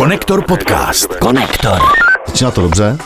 Konektor 0.00 0.44
podcast. 0.44 1.14
Konektor. 1.20 1.78
Začíná 2.26 2.50
to 2.50 2.60
dobře 2.60 2.98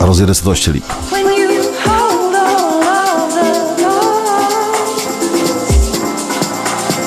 a 0.00 0.06
rozjede 0.06 0.34
se 0.34 0.42
to 0.42 0.50
ještě 0.50 0.70
líp. 0.70 0.84
When 1.12 1.26
you 1.26 1.62
hold 1.86 2.34
all 2.34 3.28
the 3.28 3.82
lost, 3.82 4.98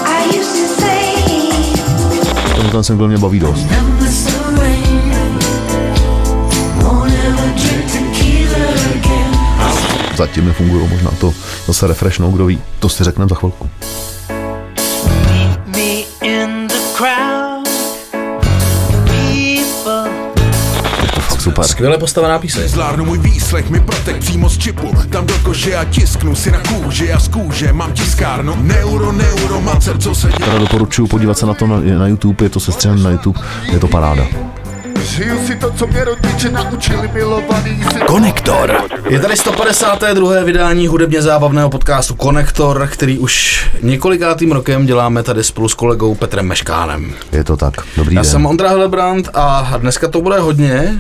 I 0.06 0.40
used 0.40 0.52
to 0.52 0.82
say, 0.82 1.14
Tomu 2.56 2.70
ten 2.70 2.84
single 2.84 3.08
mě 3.08 3.18
baví 3.18 3.40
dost. 3.40 3.66
Zatím 10.18 10.46
mi 10.46 10.54
fungují, 10.54 10.88
možná 10.90 11.12
to 11.12 11.34
zase 11.68 11.88
refreshnou, 11.88 12.32
kdo 12.32 12.46
ví. 12.46 12.62
To 12.80 12.90
si 12.90 13.04
řekneme 13.04 13.30
za 13.30 13.36
chvilku. 13.36 13.70
Super. 21.64 21.72
Skvěle 21.72 21.98
postavená 21.98 22.40
píseň. 22.40 22.68
Zvládnu 22.68 23.06
můj 23.06 23.18
výslech, 23.18 23.70
mi 23.70 23.80
protek 23.80 24.18
přímo 24.18 24.50
z 24.50 24.58
čipu 24.58 24.92
Tam 25.10 25.26
do 25.26 25.34
kože 25.44 25.76
a 25.76 25.86
tisknu 25.86 26.36
si 26.36 26.52
na 26.52 26.60
kůži 26.60 27.14
a 27.14 27.20
z 27.20 27.28
kůže 27.28 27.74
Mám 27.74 27.94
tiskárnu, 27.94 28.56
neuro, 28.56 29.12
neuro, 29.12 29.62
macer, 29.62 29.98
co 29.98 30.16
se 30.16 30.28
děje 30.28 30.40
Teda 30.40 30.60
doporučuji 30.60 31.08
podívat 31.08 31.38
se 31.38 31.46
na 31.46 31.54
to 31.54 31.68
na, 31.68 31.80
na 31.80 32.08
YouTube, 32.08 32.46
je 32.46 32.50
to 32.50 32.60
sestřené 32.60 33.04
na 33.04 33.10
YouTube, 33.10 33.40
je 33.72 33.80
to 33.80 33.88
paráda. 33.88 34.51
Žiju 35.12 35.48
si 35.48 35.56
to, 35.56 35.72
co 35.72 35.88
mě 35.88 36.04
rodiče 36.04 36.50
naučili 36.52 37.10
milovaný 37.14 37.84
si 37.94 38.00
Konektor. 38.00 38.78
Je 39.10 39.20
tady 39.20 39.38
152. 39.38 40.44
vydání 40.44 40.88
hudebně 40.88 41.22
zábavného 41.22 41.70
podcastu 41.70 42.16
Konektor, 42.16 42.88
který 42.92 43.20
už 43.20 43.66
několikátým 43.82 44.52
rokem 44.52 44.86
děláme 44.86 45.24
tady 45.24 45.44
spolu 45.44 45.70
s 45.70 45.74
kolegou 45.74 46.16
Petrem 46.16 46.46
Meškánem. 46.48 47.14
Je 47.32 47.44
to 47.44 47.58
tak. 47.58 47.74
Dobrý 47.98 48.16
Já 48.16 48.22
den. 48.22 48.32
jsem 48.32 48.46
Ondra 48.46 48.70
Helebrant 48.70 49.30
a 49.34 49.74
dneska 49.78 50.08
to 50.08 50.22
bude 50.22 50.40
hodně. 50.40 50.94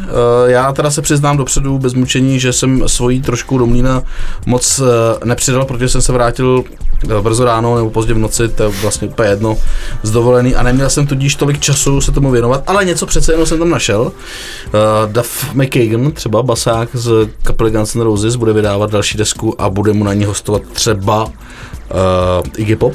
Eh, 0.48 0.52
Já 0.52 0.72
teda 0.74 0.92
se 0.92 1.02
přiznám 1.02 1.38
dopředu 1.38 1.78
bez 1.80 1.94
mučení, 1.94 2.40
že 2.40 2.54
jsem 2.54 2.84
svojí 2.88 3.22
trošku 3.22 3.58
do 3.58 3.66
mlína 3.66 4.04
moc 4.46 4.80
eh, 4.80 5.26
nepřidal, 5.26 5.66
protože 5.66 5.90
jsem 5.90 6.02
se 6.02 6.12
vrátil 6.12 6.64
eh, 7.18 7.22
brzo 7.22 7.46
ráno 7.46 7.76
nebo 7.76 7.90
pozdě 7.90 8.14
v 8.14 8.18
noci, 8.18 8.48
to 8.50 8.64
je 8.64 8.70
vlastně 8.70 9.08
úplně 9.08 9.30
jedno, 9.30 9.58
z 10.04 10.12
dovolený 10.12 10.56
a 10.56 10.64
neměl 10.64 10.90
jsem 10.90 11.08
tudíž 11.08 11.36
tolik 11.36 11.60
času 11.60 12.02
se 12.02 12.12
tomu 12.12 12.32
věnovat, 12.32 12.64
ale 12.68 12.86
něco 12.86 13.06
přece 13.06 13.34
jenom 13.34 13.46
jsem 13.46 13.60
tam 13.60 13.70
našel. 13.70 14.01
Uh, 14.06 14.12
Duff 15.12 15.54
McKagan, 15.54 16.12
třeba 16.12 16.44
basák 16.44 16.90
z 16.94 17.30
kapely 17.44 17.72
Guns 17.72 17.96
N' 17.96 18.02
Roses, 18.02 18.36
bude 18.36 18.54
vydávat 18.54 18.92
další 18.92 19.18
desku 19.18 19.62
a 19.62 19.70
bude 19.70 19.94
mu 19.94 20.04
na 20.04 20.14
ní 20.14 20.26
hostovat 20.26 20.62
třeba 20.74 21.26
uh, 21.26 21.32
Iggy 22.58 22.76
Pop. 22.76 22.94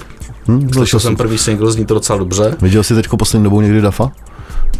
Hm, 0.49 0.69
Slyšel 0.73 1.01
jsem 1.01 1.17
první 1.17 1.39
single, 1.39 1.73
zní 1.73 1.87
to 1.87 1.95
docela 1.95 2.19
dobře. 2.19 2.57
Viděl 2.63 2.83
jsi 2.83 2.95
teď 2.95 3.09
poslední 3.19 3.45
dobou 3.45 3.61
někdy 3.61 3.81
Dafa? 3.81 4.13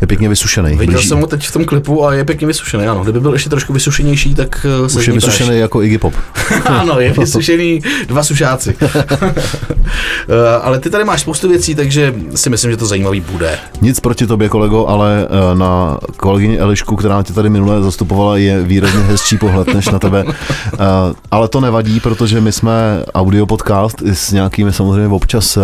Je 0.01 0.07
pěkně 0.07 0.29
vysušený. 0.29 0.71
Viděl 0.77 0.95
Blíží- 0.95 1.09
jsem 1.09 1.21
ho 1.21 1.27
teď 1.27 1.47
v 1.49 1.53
tom 1.53 1.65
klipu 1.65 2.07
a 2.07 2.15
je 2.15 2.25
pěkně 2.25 2.47
vysušený, 2.47 2.87
ano. 2.87 3.03
Kdyby 3.03 3.21
byl 3.21 3.33
ještě 3.33 3.51
trošku 3.51 3.73
vysušenější, 3.73 4.35
tak 4.35 4.67
eh, 4.85 4.89
se 4.89 4.99
Už 4.99 5.07
je 5.07 5.13
vysušený 5.15 5.59
jako 5.59 5.83
Iggy 5.83 5.99
Pop. 5.99 6.15
ano, 6.65 7.01
je 7.01 7.13
vysušený 7.19 7.83
dva 8.07 8.23
sušáci. 8.23 8.77
Eh, 10.29 10.59
ale 10.63 10.79
ty 10.79 10.91
tady 10.91 11.05
máš 11.05 11.21
spoustu 11.21 11.49
věcí, 11.49 11.75
takže 11.75 12.15
si 12.35 12.51
myslím, 12.51 12.71
že 12.71 12.77
to 12.77 12.87
zajímavý 12.87 13.21
bude. 13.21 13.59
Nic 13.81 14.01
proti 14.01 14.27
tobě, 14.27 14.49
kolego, 14.49 14.87
ale 14.87 15.29
eh, 15.53 15.55
na 15.59 15.99
kolegyni 16.17 16.59
Elišku, 16.59 16.97
která 16.97 17.23
tě 17.23 17.33
tady 17.33 17.51
minule 17.51 17.83
zastupovala, 17.83 18.37
je 18.37 18.63
výrazně 18.63 19.01
hezčí 19.01 19.39
pohled 19.39 19.75
než 19.75 19.89
na 19.89 19.99
tebe. 19.99 20.25
Ale 21.31 21.49
to 21.49 21.61
nevadí, 21.61 22.01
protože 22.01 22.41
my 22.41 22.53
jsme 22.53 23.03
audio 23.15 23.47
podcast 23.47 24.03
i 24.03 24.15
s 24.15 24.33
nějakými 24.33 24.73
samozřejmě 24.73 25.09
občas 25.09 25.59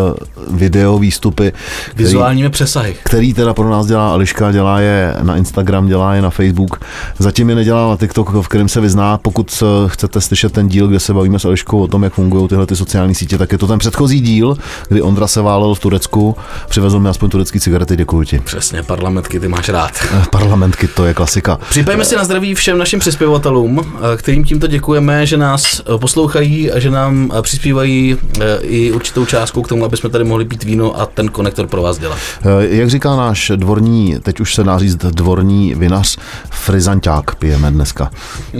video 0.50 0.98
výstupy, 0.98 1.52
který, 1.90 2.04
Vizuálními 2.04 2.50
přesahy. 2.50 2.94
který 3.04 3.34
teda 3.34 3.54
pro 3.54 3.70
nás 3.70 3.86
dělá 3.86 4.11
Eliška, 4.14 4.52
dělá 4.52 4.80
je 4.80 5.14
na 5.22 5.36
Instagram, 5.36 5.86
dělá 5.86 6.14
je 6.14 6.22
na 6.22 6.30
Facebook. 6.30 6.80
Zatím 7.18 7.48
je 7.48 7.54
nedělá 7.54 7.88
na 7.88 7.96
TikTok, 7.96 8.30
v 8.30 8.48
kterém 8.48 8.68
se 8.68 8.80
vyzná. 8.80 9.18
Pokud 9.18 9.62
eh, 9.62 9.88
chcete 9.88 10.20
slyšet 10.20 10.52
ten 10.52 10.68
díl, 10.68 10.88
kde 10.88 11.00
se 11.00 11.14
bavíme 11.14 11.38
s 11.38 11.44
Eliškou 11.44 11.82
o 11.82 11.88
tom, 11.88 12.02
jak 12.02 12.12
fungují 12.12 12.48
tyhle 12.48 12.66
ty 12.66 12.76
sociální 12.76 13.14
sítě, 13.14 13.38
tak 13.38 13.52
je 13.52 13.58
to 13.58 13.66
ten 13.66 13.78
předchozí 13.78 14.20
díl, 14.20 14.56
kdy 14.88 15.02
Ondra 15.02 15.26
se 15.26 15.42
válel 15.42 15.74
v 15.74 15.80
Turecku, 15.80 16.36
přivezl 16.68 17.00
mi 17.00 17.08
aspoň 17.08 17.30
turecký 17.30 17.60
cigarety, 17.60 17.96
děkuji 17.96 18.24
ti. 18.24 18.38
Přesně, 18.38 18.82
parlamentky 18.82 19.40
ty 19.40 19.48
máš 19.48 19.68
rád. 19.68 19.92
Eh, 20.12 20.22
Parlamentky, 20.30 20.88
to 20.88 21.04
je 21.04 21.14
klasika. 21.14 21.58
Připejme 21.70 22.04
si 22.04 22.16
na 22.16 22.24
zdraví 22.24 22.54
všem 22.54 22.78
našim 22.78 23.00
přispěvatelům, 23.00 23.80
eh, 23.80 24.16
kterým 24.16 24.44
tímto 24.44 24.66
děkujeme, 24.66 25.26
že 25.26 25.36
nás 25.36 25.82
poslouchají 25.96 26.70
a 26.70 26.78
že 26.78 26.90
nám 26.90 27.32
přispívají 27.42 28.16
i 28.60 28.92
určitou 28.92 29.24
částkou 29.24 29.62
k 29.62 29.68
tomu, 29.68 29.84
aby 29.84 29.96
jsme 29.96 30.10
tady 30.10 30.24
mohli 30.24 30.44
pít 30.44 30.64
víno 30.64 31.00
a 31.00 31.06
ten 31.06 31.28
konektor 31.28 31.66
pro 31.66 31.82
vás 31.82 31.98
dělat. 31.98 32.18
Jak 32.60 32.90
říká 32.90 33.16
náš 33.16 33.52
dvorní, 33.56 34.01
teď 34.22 34.40
už 34.40 34.54
se 34.54 34.64
dá 34.64 34.78
říct 34.78 34.96
dvorní 34.96 35.74
vinař, 35.74 36.18
frizanťák 36.50 37.34
pijeme 37.34 37.70
dneska, 37.70 38.10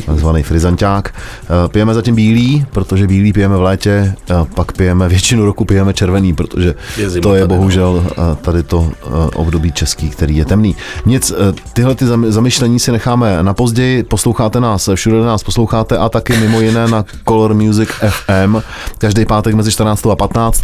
takzvaný 0.07 0.43
frizanťák. 0.43 1.15
Eh, 1.15 1.69
Pijeme 1.69 1.95
zatím 1.95 2.15
bílý, 2.15 2.67
protože 2.73 3.07
bílý 3.07 3.33
pijeme 3.33 3.57
v 3.57 3.63
létě, 3.63 4.15
eh, 4.31 4.35
pak 4.55 4.73
pijeme 4.73 5.09
většinu 5.09 5.45
roku 5.45 5.65
pijeme 5.65 5.95
červený, 5.95 6.35
protože 6.35 6.75
Je 6.97 7.21
to 7.21 7.35
je 7.35 7.41
no. 7.41 7.47
bohužel 7.49 8.05
eh, 8.11 8.15
tady 8.43 8.63
to 8.63 8.91
období 9.35 9.73
český, 9.73 10.11
který 10.11 10.37
je 10.37 10.45
temný. 10.45 10.77
Nic, 11.07 11.33
tyhle 11.73 11.95
ty 11.95 12.05
zam- 12.05 12.31
zamyšlení 12.31 12.81
si 12.81 12.93
necháme 12.93 13.43
na 13.43 13.55
později, 13.55 14.03
posloucháte 14.03 14.61
nás, 14.61 14.89
všude 14.95 15.21
nás 15.21 15.43
posloucháte 15.43 15.99
a 15.99 16.09
taky 16.09 16.37
mimo 16.37 16.61
jiné 16.61 16.89
na 16.89 17.05
Color 17.29 17.55
Music 17.55 17.89
FM, 18.09 18.57
každý 18.99 19.25
pátek 19.25 19.55
mezi 19.55 19.73
14. 19.73 20.07
a 20.07 20.17
15. 20.17 20.63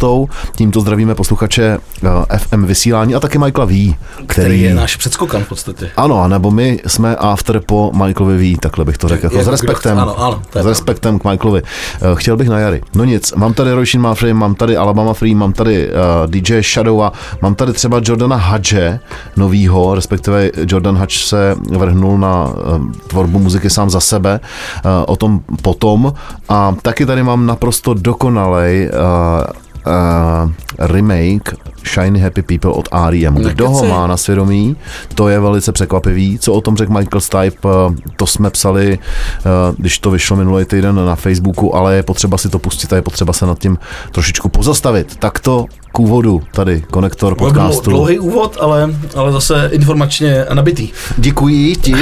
Tímto 0.55 0.81
zdravíme 0.81 1.15
posluchače 1.15 1.77
FM 2.37 2.65
vysílání 2.65 3.15
a 3.15 3.19
taky 3.19 3.37
Michaela 3.37 3.65
V, 3.65 3.69
který, 3.69 4.25
Který 4.27 4.61
je 4.61 4.68
náš 4.73 4.95
předskokan 4.95 5.43
v 5.43 5.49
podstatě. 5.49 5.89
Ano, 5.97 6.27
nebo 6.27 6.51
my 6.51 6.79
jsme 6.87 7.15
after 7.15 7.59
po 7.65 7.91
Michaelovi 7.93 8.37
V, 8.37 8.57
takhle 8.57 8.85
bych 8.85 8.97
to 8.97 9.07
řekl, 9.07 9.25
jako 9.25 9.35
Jako 9.37 9.43
s 9.43 9.47
kdo 9.47 9.51
respektem, 9.51 9.91
chce, 9.91 10.01
ano, 10.01 10.19
ano, 10.21 10.41
je 10.55 10.63
s 10.63 10.65
respektem 10.65 11.19
k 11.19 11.23
Michaelovi. 11.23 11.61
Eh, 12.01 12.15
Chtěl 12.15 12.37
bych 12.37 12.49
na 12.49 12.59
jary. 12.59 12.81
No 12.95 13.03
nic, 13.05 13.33
mám 13.33 13.53
tady 13.53 13.73
Roshin 13.73 14.01
Mafrey, 14.01 14.33
mám 14.33 14.55
tady 14.55 14.77
Alabama 14.77 15.13
Free, 15.13 15.35
mám 15.35 15.53
tady 15.53 15.87
uh, 15.89 15.93
DJ 16.27 16.61
Shadow 16.63 17.01
a 17.01 17.11
mám 17.41 17.55
tady 17.55 17.73
třeba 17.73 18.01
Jordana 18.05 18.35
Hadže, 18.35 18.99
novýho, 19.37 19.95
respektive 19.95 20.51
Jordan 20.67 20.97
Hadge 20.97 21.15
se 21.19 21.55
vrhnul 21.77 22.17
na 22.17 22.45
uh, 22.45 22.53
tvorbu 23.07 23.39
muziky 23.39 23.69
sám 23.69 23.89
za 23.89 23.99
sebe, 23.99 24.39
uh, 24.85 24.91
o 25.07 25.15
tom 25.15 25.39
potom. 25.61 26.13
A 26.49 26.75
taky 26.81 27.05
tady 27.05 27.23
mám 27.23 27.45
naprosto 27.45 27.93
dokonalej 27.93 28.89
uh, 28.89 29.45
uh, 29.87 30.51
remake 30.79 31.53
Shiny 31.87 32.19
Happy 32.19 32.41
People 32.41 32.71
od 32.71 32.89
R.E.M. 32.91 33.35
Kdo 33.35 33.69
ho 33.69 33.87
má 33.87 34.07
na 34.07 34.17
svědomí, 34.17 34.75
to 35.15 35.29
je 35.29 35.39
velice 35.39 35.71
překvapivý. 35.71 36.39
Co 36.39 36.53
o 36.53 36.61
tom 36.61 36.77
řekl 36.77 36.93
Michael 36.93 37.21
Stipe, 37.21 37.69
eh, 37.69 37.95
to 38.15 38.27
jsme 38.27 38.49
psali, 38.49 38.99
eh, 39.39 39.43
když 39.77 39.99
to 39.99 40.11
vyšlo 40.11 40.37
minulý 40.37 40.65
týden 40.65 41.05
na 41.05 41.15
Facebooku, 41.15 41.75
ale 41.75 41.95
je 41.95 42.03
potřeba 42.03 42.37
si 42.37 42.49
to 42.49 42.59
pustit 42.59 42.93
a 42.93 42.95
je 42.95 43.01
potřeba 43.01 43.33
se 43.33 43.45
nad 43.45 43.59
tím 43.59 43.77
trošičku 44.11 44.49
pozastavit. 44.49 45.15
Tak 45.15 45.39
to 45.39 45.65
k 45.91 45.99
úvodu 45.99 46.41
tady, 46.53 46.83
konektor 46.91 47.35
Byl 47.35 47.47
podcastu. 47.47 47.89
dlouhý 47.89 48.19
úvod, 48.19 48.57
ale, 48.59 48.89
ale 49.15 49.31
zase 49.31 49.69
informačně 49.71 50.45
nabitý. 50.53 50.89
Děkuji 51.17 51.75
ti. 51.75 51.91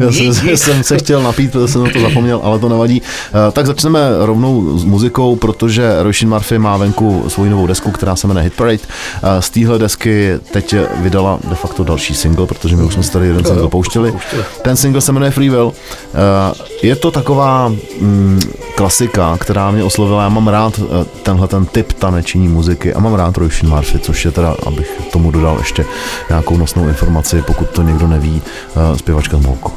Já 0.00 0.12
jsem, 0.12 0.56
jsem 0.56 0.82
se 0.82 0.98
chtěl 0.98 1.22
napít, 1.22 1.52
protože 1.52 1.68
jsem 1.72 1.84
na 1.84 1.90
to 1.90 2.00
zapomněl, 2.00 2.40
ale 2.42 2.58
to 2.58 2.68
nevadí. 2.68 3.02
Eh, 3.48 3.52
Tak 3.52 3.66
začneme 3.66 4.00
rovnou 4.18 4.78
s 4.78 4.84
muzikou, 4.84 5.36
protože 5.36 6.02
Roshin 6.02 6.28
Murphy 6.28 6.58
má 6.58 6.76
venku 6.76 7.24
svoji 7.28 7.50
novou 7.50 7.66
desku, 7.66 7.90
která 7.90 8.16
se 8.16 8.26
jmenuje 8.26 8.44
Hit 8.44 8.52
Parade. 8.54 8.78
Eh, 9.22 9.42
Z 9.42 9.50
téhle 9.50 9.78
desky 9.78 10.30
teď 10.52 10.74
vydala 10.96 11.38
de 11.48 11.54
facto 11.54 11.84
další 11.84 12.14
single, 12.14 12.46
protože 12.46 12.76
my 12.76 12.82
už 12.82 12.94
jsme 12.94 13.02
tady 13.02 13.26
jeden 13.26 13.44
single 13.44 13.68
pouštěli. 13.68 14.14
Ten 14.62 14.76
single 14.76 15.00
se 15.00 15.12
jmenuje 15.12 15.30
Free 15.30 15.50
Will. 15.50 15.72
Eh, 16.14 16.54
Je 16.82 16.96
to 16.96 17.10
taková 17.10 17.68
mm, 18.00 18.40
klasika, 18.74 19.36
která 19.40 19.70
mě 19.70 19.84
oslovila. 19.84 20.22
Já 20.22 20.28
mám 20.28 20.48
rád 20.48 20.80
tenhle 21.22 21.48
ten 21.48 21.66
typ 21.66 21.92
taneční 22.32 22.48
muziky 22.48 22.94
a 22.94 23.00
mám 23.00 23.14
rád 23.14 23.36
Roshin 23.36 23.68
Murphy, 23.68 23.98
což 23.98 24.24
je 24.24 24.32
teda, 24.32 24.56
abych 24.66 25.02
tomu 25.12 25.30
dodal 25.30 25.58
ještě 25.58 25.84
nějakou 26.28 26.56
nosnou 26.56 26.88
informaci, 26.88 27.42
pokud 27.46 27.70
to 27.70 27.82
někdo 27.82 28.08
neví, 28.08 28.42
eh, 28.76 28.98
zpěvačka 28.98 29.36
z 29.36 29.40
Molko. 29.40 29.72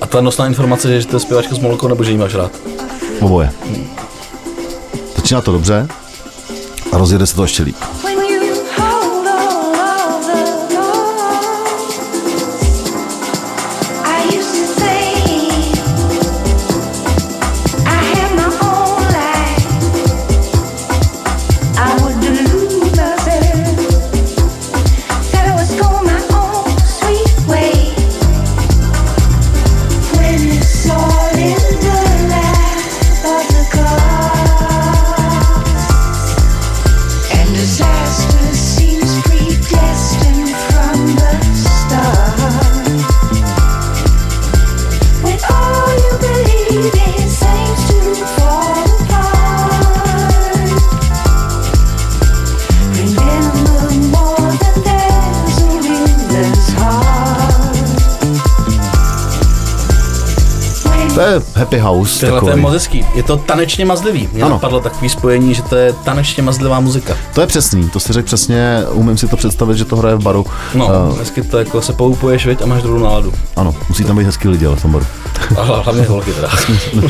A 0.00 0.06
ta 0.06 0.20
nosná 0.20 0.46
informace 0.46 0.92
je, 0.92 1.00
že 1.00 1.06
to 1.06 1.16
je 1.16 1.20
zpěvačka 1.20 1.54
s 1.54 1.58
Molkou, 1.58 1.88
nebo 1.88 2.04
že 2.04 2.10
jí 2.10 2.18
máš 2.18 2.34
rád? 2.34 2.52
Oboje. 3.20 3.50
Začíná 5.16 5.40
to 5.40 5.52
dobře 5.52 5.88
a 6.92 6.98
rozjede 6.98 7.26
se 7.26 7.36
to 7.36 7.42
ještě 7.42 7.62
líp. 7.62 7.76
Happy 61.66 61.78
house 61.78 62.20
Tohle 62.26 62.40
to 62.40 62.46
je 62.46 62.50
takový. 62.50 62.62
moc 62.62 62.72
hezký. 62.72 63.04
Je 63.14 63.22
to 63.22 63.36
tanečně 63.36 63.84
mazlivý. 63.84 64.28
Mně 64.32 64.42
Ano. 64.42 64.52
napadlo 64.54 64.80
takový 64.80 65.08
spojení, 65.08 65.54
že 65.54 65.62
to 65.62 65.76
je 65.76 65.92
tanečně 65.92 66.42
mazlivá 66.42 66.80
muzika. 66.80 67.14
To 67.34 67.40
je 67.40 67.46
přesný, 67.46 67.88
to 67.90 68.00
si 68.00 68.12
řekl 68.12 68.26
přesně, 68.26 68.82
umím 68.92 69.18
si 69.18 69.28
to 69.28 69.36
představit, 69.36 69.76
že 69.76 69.84
to 69.84 69.96
hraje 69.96 70.16
v 70.16 70.22
baru. 70.22 70.46
No, 70.74 70.90
Eh, 70.90 71.14
dnesky 71.16 71.42
to 71.42 71.58
jako 71.58 71.82
se 71.82 71.92
poupuješ, 71.92 72.46
viď, 72.46 72.62
a 72.62 72.66
máš 72.66 72.82
dobrou 72.82 72.98
náladu. 72.98 73.32
ano, 73.56 73.74
musí 73.88 74.04
tam 74.04 74.16
být 74.18 74.24
hezký 74.24 74.48
lidi, 74.48 74.66
ale 74.66 74.76
v 74.76 74.82
tom 74.82 74.92
baru. 74.92 75.06
A 75.56 75.64
hla- 75.64 75.82
hlavně 75.82 76.02
holky 76.02 76.32
teda. 76.32 76.48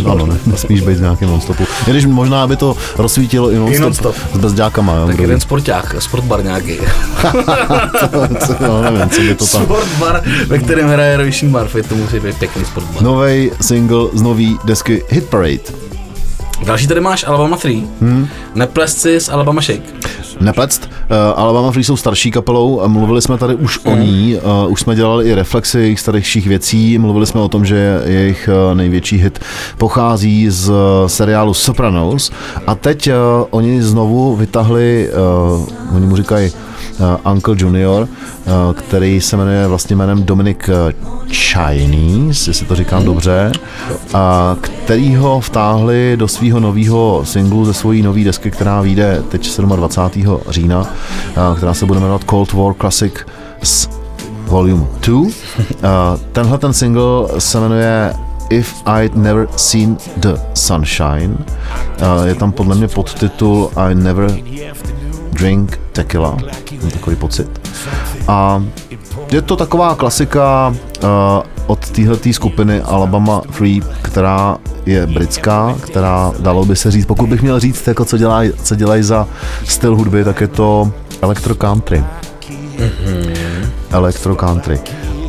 ano, 0.12 0.26
ne, 0.26 0.36
nesmíš 0.46 0.80
být 0.80 0.98
v 0.98 1.00
nějakém 1.00 1.28
non-stopu. 1.28 1.65
I 1.86 1.90
když 1.90 2.06
možná 2.06 2.46
by 2.46 2.56
to 2.56 2.76
rozsvítilo 2.98 3.50
i 3.50 3.58
non-stop, 3.58 3.82
non-stop. 3.82 4.16
s 4.34 4.38
bezďákama. 4.38 4.94
Jo, 4.96 5.06
Tak 5.06 5.18
jeden 5.18 5.40
sporták, 5.40 5.96
sportbar 5.98 6.44
nějaký. 6.44 6.76
no, 8.60 8.82
nevím, 8.82 9.10
co 9.10 9.20
by 9.20 9.34
to 9.34 9.46
tam... 9.46 9.62
Sportbar, 9.62 10.22
ve 10.46 10.58
kterém 10.58 10.88
hraje 10.88 11.16
Roisin 11.16 11.50
Murphy, 11.50 11.82
to 11.82 11.94
musí 11.94 12.20
být 12.20 12.38
pěkný 12.38 12.64
sportbar. 12.64 13.02
No. 13.02 13.14
Nový 13.14 13.50
single 13.60 14.06
z 14.12 14.22
nový 14.22 14.58
desky 14.64 15.02
Hit 15.08 15.24
Parade. 15.28 15.85
Další 16.64 16.86
tady 16.86 17.00
máš 17.00 17.24
Alabama 17.24 17.56
3. 17.56 17.82
Hmm. 18.00 18.28
Neplest 18.54 18.98
si 18.98 19.16
s 19.16 19.28
Alabama 19.28 19.60
Shake. 19.60 19.94
Neplecť, 20.40 20.82
uh, 20.84 20.90
Alabama 21.36 21.70
Free 21.70 21.84
jsou 21.84 21.96
starší 21.96 22.30
kapelou, 22.30 22.80
a 22.80 22.88
mluvili 22.88 23.22
jsme 23.22 23.38
tady 23.38 23.54
už 23.54 23.78
o 23.84 23.96
ní, 23.96 24.36
uh, 24.36 24.72
už 24.72 24.80
jsme 24.80 24.94
dělali 24.96 25.24
i 25.24 25.34
reflexy 25.34 25.78
jejich 25.78 26.00
starších 26.00 26.46
věcí, 26.46 26.98
mluvili 26.98 27.26
jsme 27.26 27.40
o 27.40 27.48
tom, 27.48 27.64
že 27.64 28.02
jejich 28.04 28.48
uh, 28.68 28.74
největší 28.74 29.16
hit 29.16 29.38
pochází 29.78 30.50
z 30.50 30.68
uh, 30.68 30.76
seriálu 31.06 31.54
Sopranos 31.54 32.32
a 32.66 32.74
teď 32.74 33.08
uh, 33.08 33.14
oni 33.50 33.82
znovu 33.82 34.36
vytahli, 34.36 35.08
uh, 35.88 35.96
oni 35.96 36.06
mu 36.06 36.16
říkají 36.16 36.52
Uncle 37.32 37.54
Junior, 37.58 38.02
uh, 38.02 38.72
který 38.72 39.20
se 39.20 39.36
jmenuje 39.36 39.66
vlastně 39.66 39.96
jménem 39.96 40.24
Dominic 40.24 40.58
uh, 40.68 40.74
Chinese, 41.32 42.50
jestli 42.50 42.66
to 42.66 42.76
říkám 42.76 43.04
dobře, 43.04 43.52
a 44.14 44.56
který 44.60 45.16
ho 45.16 45.40
vtáhli 45.40 46.16
do 46.16 46.28
svého 46.28 46.60
nového 46.60 47.20
singlu 47.24 47.64
ze 47.64 47.74
svojí 47.74 48.02
nové 48.02 48.24
desky, 48.24 48.50
která 48.50 48.80
vyjde 48.80 49.22
teď 49.28 49.58
27. 49.60 50.38
října, 50.48 50.86
která 51.56 51.74
se 51.74 51.86
bude 51.86 52.00
jmenovat 52.00 52.24
Cold 52.30 52.52
War 52.52 52.74
Classic 52.74 53.12
s 53.62 53.88
Volume 54.46 54.86
2. 55.00 55.30
A 55.82 56.18
Tenhle 56.32 56.58
ten 56.58 56.72
single 56.72 57.28
se 57.38 57.60
jmenuje 57.60 58.14
If 58.50 58.74
I'd 59.02 59.16
Never 59.16 59.48
Seen 59.56 59.96
the 60.16 60.34
Sunshine. 60.54 61.36
Je 62.24 62.34
tam 62.34 62.52
podle 62.52 62.74
mě 62.74 62.88
podtitul 62.88 63.70
I 63.76 63.94
Never 63.94 64.30
Drink 65.38 65.80
Tequila. 65.92 66.36
Mám 66.82 66.90
takový 66.90 67.16
pocit. 67.16 67.60
A 68.28 68.64
je 69.32 69.42
to 69.42 69.56
taková 69.56 69.94
klasika 69.94 70.74
uh, 71.02 71.08
od 71.66 71.90
téhleté 71.90 72.32
skupiny 72.32 72.80
Alabama 72.80 73.42
Free, 73.50 73.82
která 74.02 74.56
je 74.86 75.06
britská, 75.06 75.76
která 75.80 76.32
dalo 76.38 76.64
by 76.64 76.76
se 76.76 76.90
říct, 76.90 77.06
pokud 77.06 77.28
bych 77.28 77.42
měl 77.42 77.60
říct, 77.60 77.86
jako 77.86 78.04
co 78.04 78.16
dělají 78.16 78.52
co 78.62 78.74
dělaj 78.74 79.02
za 79.02 79.28
styl 79.64 79.96
hudby, 79.96 80.24
tak 80.24 80.40
je 80.40 80.48
to 80.48 80.92
electro 81.22 81.54
country. 81.54 82.04
Electro 83.90 84.36
country. 84.36 84.80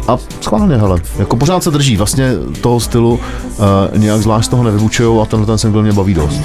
A 0.07 0.17
schválně, 0.41 0.77
hele, 0.77 1.01
jako 1.19 1.35
pořád 1.35 1.63
se 1.63 1.71
drží 1.71 1.97
vlastně 1.97 2.31
toho 2.61 2.79
stylu, 2.79 3.13
uh, 3.13 3.97
nějak 3.97 4.21
zvlášť 4.21 4.49
toho 4.49 4.63
nevyvučujou 4.63 5.21
a 5.21 5.25
tenhle 5.25 5.45
ten 5.45 5.57
single 5.57 5.83
mě 5.83 5.93
baví 5.93 6.13
dost. 6.13 6.41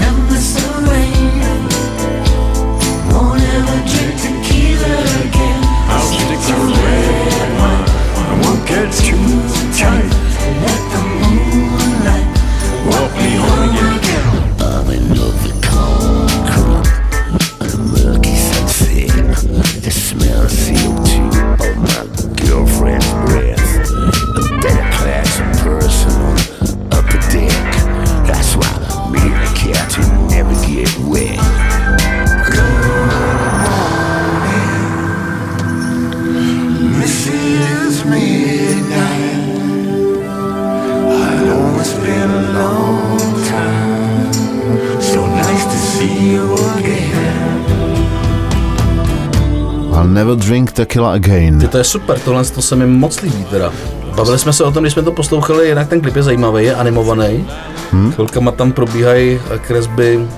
I'll 50.03 50.11
never 50.11 50.37
drink 50.37 50.73
tequila 50.73 51.13
again. 51.13 51.59
Ty 51.59 51.69
to 51.69 51.79
je 51.79 51.85
super, 51.85 52.19
tohle 52.19 52.45
to 52.45 52.63
se 52.63 52.77
mi 52.77 52.87
moc 52.87 53.21
líbí 53.21 53.45
teda. 53.45 53.73
Bavili 54.15 54.39
jsme 54.39 54.53
se 54.53 54.65
o 54.65 54.71
tom, 54.71 54.83
když 54.83 54.93
jsme 54.93 55.03
to 55.03 55.13
poslouchali, 55.13 55.69
jinak 55.69 55.89
ten 55.89 56.01
klip 56.01 56.17
je 56.17 56.23
zajímavý, 56.23 56.65
je 56.65 56.75
animovaný. 56.75 57.47
Hmm. 57.93 58.13
Chvilkama 58.13 58.51
tam 58.51 58.73
probíhají 58.73 59.41
eh, 59.51 59.59
kresby, 59.59 60.29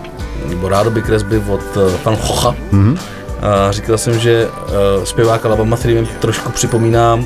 nebo 0.49 0.69
rádoby 0.69 1.03
kresby 1.03 1.39
od 1.39 1.61
uh, 1.77 1.93
Van 2.05 2.17
Gogha. 2.17 2.55
Hmm. 2.73 2.99
A 3.45 3.73
říkal 3.73 3.99
jsem, 3.99 4.19
že 4.19 4.49
uh, 4.49 5.05
zpěvák 5.05 5.47
Alabama 5.47 5.77
3 5.77 5.95
mi 5.95 6.07
trošku 6.07 6.53
připomíná 6.53 7.15
uh, 7.15 7.21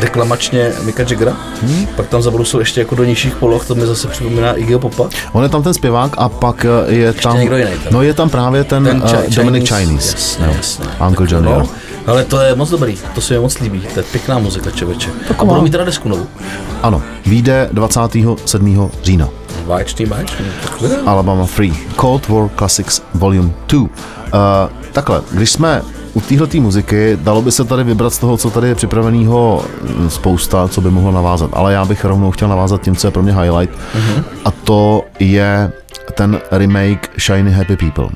deklamačně 0.00 0.72
Mika 0.82 1.02
Jaggera. 1.02 1.36
Hmm. 1.62 1.86
Pak 1.96 2.06
tam 2.08 2.22
zabrusil 2.22 2.60
ještě 2.60 2.80
jako 2.80 2.94
do 2.94 3.04
nižších 3.04 3.36
poloh, 3.36 3.66
to 3.66 3.74
mi 3.74 3.86
zase 3.86 4.08
připomíná 4.08 4.52
Iggyho 4.52 4.80
Popa. 4.80 5.08
On 5.32 5.42
je 5.42 5.48
tam 5.48 5.62
ten 5.62 5.74
zpěvák 5.74 6.12
a 6.18 6.28
pak 6.28 6.64
eh, 6.88 6.92
je 6.94 7.12
tam... 7.12 7.38
někdo 7.38 7.56
jiný 7.56 7.70
tam. 7.70 7.92
No 7.92 8.02
je 8.02 8.14
tam 8.14 8.30
právě 8.30 8.64
ten, 8.64 8.84
Ten 8.84 9.00
ten 9.00 9.10
Chi- 9.10 9.34
Dominic 9.36 9.68
Chinese. 9.72 10.16
Jasně, 10.16 10.46
jo. 10.46 10.52
jasně. 10.56 10.84
Uncle 11.08 11.26
Junior. 11.30 11.58
No, 11.58 11.68
ale 12.06 12.24
to 12.24 12.40
je 12.40 12.54
moc 12.54 12.70
dobrý, 12.70 12.98
to 13.14 13.20
se 13.20 13.34
mi 13.34 13.40
moc 13.40 13.58
líbí, 13.58 13.80
to 13.94 14.00
je 14.00 14.04
pěkná 14.12 14.38
muzika, 14.38 14.70
člověče. 14.70 15.10
A 15.38 15.44
budou 15.44 15.62
mít 15.62 15.70
teda 15.70 15.84
desku 15.84 16.08
novou. 16.08 16.26
Ano, 16.82 17.02
vyjde 17.26 17.68
27. 17.72 18.90
října. 19.02 19.28
Báječný, 19.66 20.06
báječný, 20.06 20.46
tak 20.62 20.80
vydá. 20.80 20.96
Alabama 21.06 21.46
Free. 21.46 21.74
Cold 22.00 22.28
War 22.28 22.48
Classics 22.58 23.02
Volume 23.14 23.50
2. 23.68 23.88
Uh, 24.34 24.70
takhle, 24.92 25.22
když 25.32 25.50
jsme 25.52 25.82
u 26.14 26.20
téhle 26.20 26.48
muziky, 26.60 27.18
dalo 27.22 27.42
by 27.42 27.52
se 27.52 27.64
tady 27.64 27.84
vybrat 27.84 28.10
z 28.12 28.18
toho, 28.18 28.36
co 28.36 28.50
tady 28.50 28.68
je 28.68 28.74
připraveného 28.74 29.64
mm, 29.98 30.10
spousta, 30.10 30.68
co 30.68 30.80
by 30.80 30.90
mohlo 30.90 31.12
navázat, 31.12 31.50
ale 31.52 31.72
já 31.72 31.84
bych 31.84 32.04
rovnou 32.04 32.30
chtěl 32.30 32.48
navázat 32.48 32.82
tím, 32.82 32.96
co 32.96 33.06
je 33.06 33.10
pro 33.10 33.22
mě 33.22 33.32
highlight, 33.40 33.78
Mhm. 33.94 34.24
a 34.44 34.50
to 34.50 35.02
je 35.20 35.72
ten 36.14 36.40
remake 36.50 37.10
Shiny 37.20 37.50
Happy 37.52 37.76
People. 37.76 38.08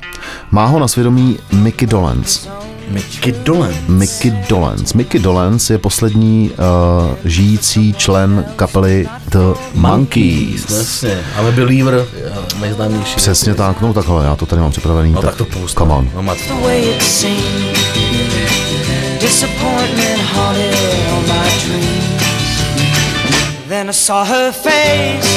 Má 0.51 0.65
ho 0.65 0.79
na 0.79 0.87
svědomí 0.87 1.39
Mickey 1.53 1.87
Dolenz. 1.87 2.49
Mickey 2.91 3.31
Dolan. 3.31 3.73
Mickey 3.87 4.31
Dolenz. 4.49 4.93
Mickey 4.93 5.21
Dolenz 5.21 5.69
je 5.69 5.77
poslední 5.77 6.51
uh, 6.51 7.15
žijící 7.25 7.93
člen 7.93 8.45
kapely 8.55 9.07
The 9.29 9.59
Monkeys. 9.73 10.69
Jasně. 10.69 11.19
A 11.37 11.41
my 11.41 11.51
Believer, 11.51 12.05
já, 12.23 12.59
nejznámější. 12.59 13.15
Přesně 13.15 13.53
tak, 13.53 13.81
no 13.81 13.93
takhle, 13.93 14.25
já 14.25 14.35
to 14.35 14.45
tady 14.45 14.61
mám 14.61 14.71
připravený. 14.71 15.11
No 15.11 15.21
tak 15.21 15.35
to 15.35 15.45
pust. 15.45 15.77
Come 15.77 15.93
on. 15.93 16.09
No, 16.15 16.21
má 16.23 16.35
to. 16.35 16.41
the 16.47 16.61
way 16.61 16.89
it 16.89 17.03
seemed. 17.03 17.77
Disappointment 19.21 20.21
haunted 20.33 20.75
all 21.11 21.21
my 21.21 21.49
dreams. 21.65 22.11
Then 23.69 23.89
I 23.89 23.93
saw 23.93 24.25
her 24.25 24.51
face. 24.51 25.31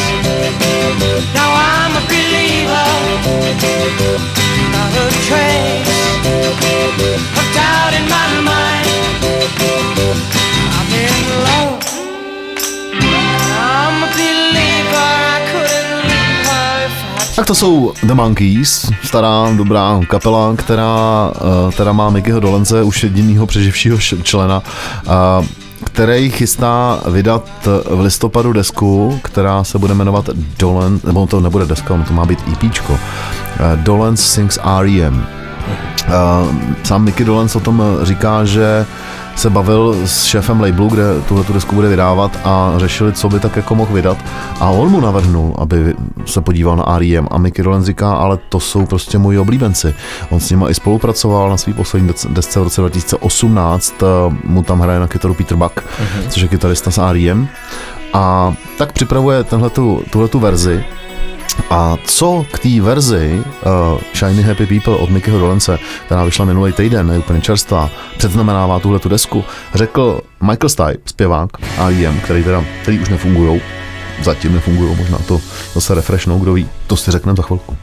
Now 1.34 1.54
I'm 1.54 1.96
a 1.96 2.00
believer. 2.08 2.88
Not 4.73 4.96
a 4.96 5.11
trace 5.28 5.94
doubt 7.54 7.92
in 7.99 8.04
my 8.14 8.26
mind. 8.50 8.87
I'm 13.56 14.02
a 14.02 14.06
believer. 14.06 15.14
Tak 17.37 17.46
to 17.46 17.54
jsou 17.54 17.92
The 18.02 18.14
Monkeys, 18.14 18.90
stará, 19.04 19.52
dobrá 19.56 20.00
kapela, 20.08 20.54
která 20.56 21.30
uh, 21.34 21.73
teda 21.73 21.92
má 21.92 22.11
Mickeyho 22.11 22.40
Dolence, 22.40 22.82
už 22.82 23.02
jedinýho 23.02 23.46
přeživšího 23.46 23.99
člena, 23.99 24.62
uh, 25.06 25.46
který 25.84 26.30
chystá 26.30 27.02
vydat 27.11 27.49
v 27.90 28.00
listopadu 28.00 28.52
desku, 28.52 29.20
která 29.23 29.64
se 29.64 29.78
bude 29.78 29.94
jmenovat 29.94 30.30
Dolan, 30.58 31.00
nebo 31.04 31.26
to 31.26 31.40
nebude 31.40 31.66
deska, 31.66 31.94
ono 31.94 32.04
to 32.04 32.12
má 32.12 32.25
být 32.25 32.38
EPčko. 32.52 32.92
Uh, 32.92 32.99
Dolan 33.76 34.16
Sings 34.16 34.58
R.E.M. 34.80 35.26
Sám 36.82 37.04
Mickey 37.04 37.26
Dolenz 37.26 37.56
o 37.56 37.61
tom 37.61 37.82
říká, 38.02 38.44
že 38.44 38.87
se 39.37 39.50
bavil 39.50 39.96
s 40.04 40.25
šéfem 40.25 40.61
labelu, 40.61 40.88
kde 40.88 41.04
tuhle 41.28 41.44
tu 41.44 41.52
desku 41.52 41.75
bude 41.75 41.88
vydávat 41.88 42.38
a 42.44 42.73
řešili, 42.76 43.12
co 43.12 43.28
by 43.28 43.40
tak 43.40 43.56
jako 43.56 43.75
mohl 43.75 43.94
vydat. 43.94 44.18
A 44.61 44.70
on 44.70 44.90
mu 44.90 45.00
navrhnul, 45.00 45.54
aby 45.58 45.94
se 46.26 46.40
podíval 46.40 46.76
na 46.76 46.96
R.E.M. 46.96 47.28
A 47.30 47.38
Mickey 47.38 47.64
Dolenz 47.64 47.87
říká, 47.87 48.12
ale 48.12 48.38
to 48.49 48.61
jsou 48.61 48.87
prostě 48.87 49.18
moji 49.18 49.38
oblíbenci. 49.38 49.94
On 50.30 50.40
s 50.40 50.50
nimi 50.50 50.64
i 50.68 50.75
spolupracoval 50.75 51.50
na 51.50 51.56
svý 51.56 51.73
poslední 51.73 52.11
desce 52.28 52.61
v 52.61 52.62
roce 52.62 52.80
2018, 52.80 54.02
uh, 54.02 54.34
mu 54.44 54.62
tam 54.62 54.80
hraje 54.80 55.00
na 55.00 55.06
kytaru 55.06 55.34
Peter 55.34 55.56
Buck, 55.56 55.76
uh-huh. 55.76 56.28
což 56.28 56.42
je 56.42 56.49
kytarista 56.49 56.90
z 56.90 56.99
R.E.M. 56.99 57.49
a 58.12 58.54
tak 58.78 58.92
připravuje 58.92 59.44
tenhletu, 59.44 60.02
tuhletu 60.11 60.38
verzi. 60.38 60.84
A 61.70 61.96
co 62.04 62.46
k 62.52 62.58
té 62.58 62.80
verzi 62.80 63.42
uh, 63.42 64.00
Shiny 64.14 64.42
Happy 64.42 64.66
People 64.66 64.96
od 64.96 65.11
Mickeyho 65.11 65.38
Dolence, 65.38 65.78
která 66.06 66.25
vyšla 66.25 66.44
minulý 66.44 66.73
týden, 66.73 67.11
je 67.11 67.18
úplně 67.18 67.40
čerstvá, 67.40 67.90
předznamenává 68.18 68.80
tuhle 68.80 68.99
tu 68.99 69.08
desku, 69.08 69.44
řekl 69.75 70.20
Michael 70.40 70.68
Stipe, 70.68 70.99
zpěvák 71.06 71.50
AIM, 71.78 72.20
který, 72.20 72.44
teda, 72.44 72.64
který 72.82 72.99
už 72.99 73.08
nefungují, 73.08 73.61
zatím 74.23 74.54
nefungují, 74.54 74.96
možná 74.96 75.18
to 75.18 75.40
zase 75.75 75.94
refreshnou, 75.94 76.38
kdo 76.38 76.52
ví, 76.52 76.68
to 76.87 76.96
si 76.96 77.11
řekneme 77.11 77.37
za 77.37 77.42
chvilku. 77.42 77.76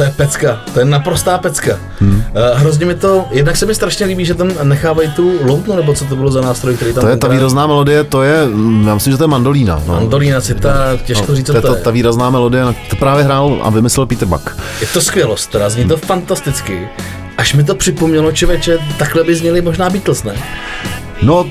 To 0.00 0.04
je 0.04 0.12
pecka, 0.16 0.60
to 0.74 0.78
je 0.78 0.84
naprostá 0.84 1.38
pecka. 1.38 1.78
Hmm. 2.00 2.16
Uh, 2.16 2.60
hrozně 2.60 2.86
mi 2.86 2.94
to, 2.94 3.24
jednak 3.30 3.56
se 3.56 3.66
mi 3.66 3.74
strašně 3.74 4.06
líbí, 4.06 4.24
že 4.24 4.34
tam 4.34 4.52
nechávají 4.62 5.10
tu 5.10 5.32
loutnu, 5.44 5.76
nebo 5.76 5.94
co 5.94 6.04
to 6.04 6.16
bylo 6.16 6.30
za 6.30 6.40
nástroj, 6.40 6.76
který 6.76 6.92
tam 6.92 7.02
To 7.04 7.08
je 7.08 7.16
ta 7.16 7.28
výrazná 7.28 7.66
melodie, 7.66 8.04
to 8.04 8.22
je, 8.22 8.46
mm, 8.46 8.86
já 8.88 8.94
myslím, 8.94 9.12
že 9.12 9.16
to 9.16 9.24
je 9.24 9.28
mandolína. 9.28 9.82
No. 9.86 9.94
Mandolína, 9.94 10.40
cita, 10.40 10.96
těžko 11.04 11.34
říct, 11.34 11.46
to 11.46 11.52
co 11.52 11.58
je 11.58 11.62
to 11.62 11.68
to, 11.68 11.76
je. 11.76 11.82
ta 11.82 11.90
výrazná 11.90 12.30
melodie, 12.30 12.64
to 12.90 12.96
právě 12.96 13.24
hrál 13.24 13.58
a 13.62 13.70
vymyslel 13.70 14.06
Peter 14.06 14.28
Buck. 14.28 14.56
Je 14.80 14.86
to 14.86 15.00
skvělost, 15.00 15.50
teda 15.50 15.70
zní 15.70 15.84
to 15.84 15.96
fantasticky. 15.96 16.88
Až 17.38 17.54
mi 17.54 17.64
to 17.64 17.74
připomnělo, 17.74 18.32
člověče, 18.32 18.78
takhle 18.98 19.24
by 19.24 19.34
zněli 19.34 19.62
možná 19.62 19.90
Beatles, 19.90 20.24
ne? 20.24 20.34
No, 21.22 21.46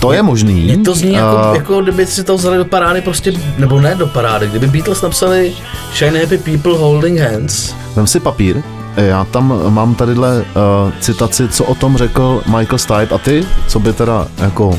to 0.00 0.12
je 0.12 0.22
možný. 0.22 0.54
Mně 0.64 0.78
to 0.78 0.94
zní 0.94 1.12
jako, 1.12 1.38
A- 1.38 1.54
jako 1.54 1.80
kdyby 1.82 2.06
si 2.06 2.24
to 2.24 2.36
vzali 2.36 2.56
do 2.56 2.64
parády 2.64 3.00
prostě, 3.00 3.32
nebo 3.58 3.80
ne 3.80 3.94
do 3.94 4.06
parády, 4.06 4.46
kdyby 4.46 4.66
Beatles 4.66 5.02
napsali 5.02 5.52
Shine 5.94 6.18
Happy 6.20 6.38
People 6.38 6.78
Holding 6.78 7.18
Hands, 7.20 7.74
Vem 7.96 8.06
si 8.06 8.20
papír, 8.20 8.62
já 8.96 9.24
tam 9.24 9.60
mám 9.68 9.94
tadyhle 9.94 10.38
uh, 10.38 10.92
citaci, 11.00 11.48
co 11.48 11.64
o 11.64 11.74
tom 11.74 11.96
řekl 11.96 12.42
Michael 12.46 12.78
Stipe 12.78 13.14
a 13.14 13.18
ty, 13.18 13.44
co 13.68 13.78
by 13.80 13.92
teda 13.92 14.26
jako 14.38 14.68
uh, 14.68 14.76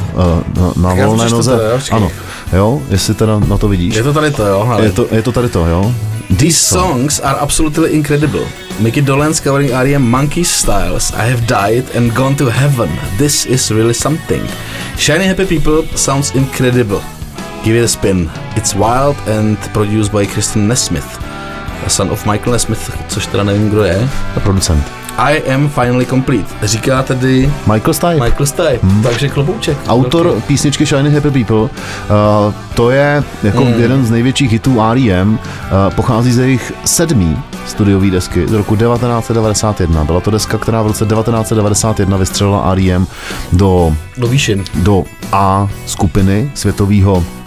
na, 0.83 0.95
na 0.95 1.05
volné 1.05 1.29
noze. 1.29 1.59
ano, 1.91 2.11
jo, 2.53 2.81
jestli 2.89 3.13
teda 3.13 3.39
na 3.39 3.57
to 3.57 3.67
vidíš. 3.67 3.95
je 3.95 4.03
to 4.03 4.13
tady 4.13 4.31
to, 4.31 4.45
jo, 4.45 4.67
ale 4.71 4.83
je 4.83 4.91
to, 4.91 5.07
je 5.11 5.21
to 5.21 5.31
tady 5.31 5.49
to, 5.49 5.65
jo. 5.65 5.93
These 6.39 6.57
songs 6.57 7.19
are 7.19 7.35
absolutely 7.41 7.93
incredible. 7.93 8.45
Mickey 8.81 9.01
Dolenz 9.01 9.43
covering 9.43 9.73
R.E.M. 9.73 10.09
Monkey 10.09 10.43
Styles. 10.43 11.11
I 11.13 11.25
have 11.25 11.45
died 11.45 11.83
and 11.93 12.15
gone 12.15 12.35
to 12.37 12.45
heaven. 12.45 12.89
This 13.17 13.45
is 13.45 13.71
really 13.71 13.93
something. 13.93 14.41
Shiny 14.97 15.25
Happy 15.25 15.45
People 15.45 15.83
sounds 15.97 16.33
incredible. 16.33 17.01
Give 17.63 17.75
it 17.75 17.83
a 17.83 17.87
spin. 17.87 18.29
It's 18.55 18.73
wild 18.73 19.17
and 19.27 19.57
produced 19.73 20.11
by 20.11 20.25
Kristen 20.25 20.67
Nesmith, 20.67 21.19
a 21.85 21.89
son 21.89 22.09
of 22.09 22.25
Michael 22.25 22.53
Nesmith, 22.53 22.89
což 23.13 23.27
teda 23.27 23.43
nevím, 23.43 23.69
kdo 23.69 23.83
je. 23.83 24.09
Producent. 24.43 25.00
I 25.17 25.53
am 25.53 25.69
finally 25.69 26.05
complete. 26.05 26.45
Říká 26.63 27.03
tedy 27.03 27.51
Michael 27.73 27.93
Stipe. 27.93 28.13
Michael 28.23 28.45
Stipe. 28.45 28.79
Takže 29.03 29.29
klobouček. 29.29 29.77
Autor 29.87 30.25
Velký. 30.25 30.41
písničky 30.41 30.85
Shiny 30.85 31.09
Happy 31.09 31.31
People, 31.31 31.57
uh, 31.61 31.67
to 32.75 32.89
je 32.91 33.23
jako 33.43 33.63
Hmm. 33.65 33.81
jeden 33.81 34.05
z 34.05 34.11
největších 34.11 34.51
hitů 34.51 34.81
R.E.M., 34.81 35.29
uh, 35.33 35.93
pochází 35.95 36.31
ze 36.31 36.41
jejich 36.43 36.73
sedmý 36.85 37.37
studiové 37.67 38.09
desky 38.11 38.47
z 38.47 38.53
roku 38.53 38.75
1991. 38.75 40.03
Byla 40.03 40.19
to 40.19 40.31
deska, 40.31 40.57
která 40.57 40.81
v 40.81 40.87
roce 40.87 41.05
1991 41.05 42.17
vystřelila 42.17 42.71
R.E.M. 42.71 43.07
do 43.53 43.95
Do 44.17 44.27
výšin. 44.27 44.63
do 44.75 45.03
A 45.31 45.67
skupiny 45.85 46.51
světového 46.53 47.23
eh, 47.27 47.40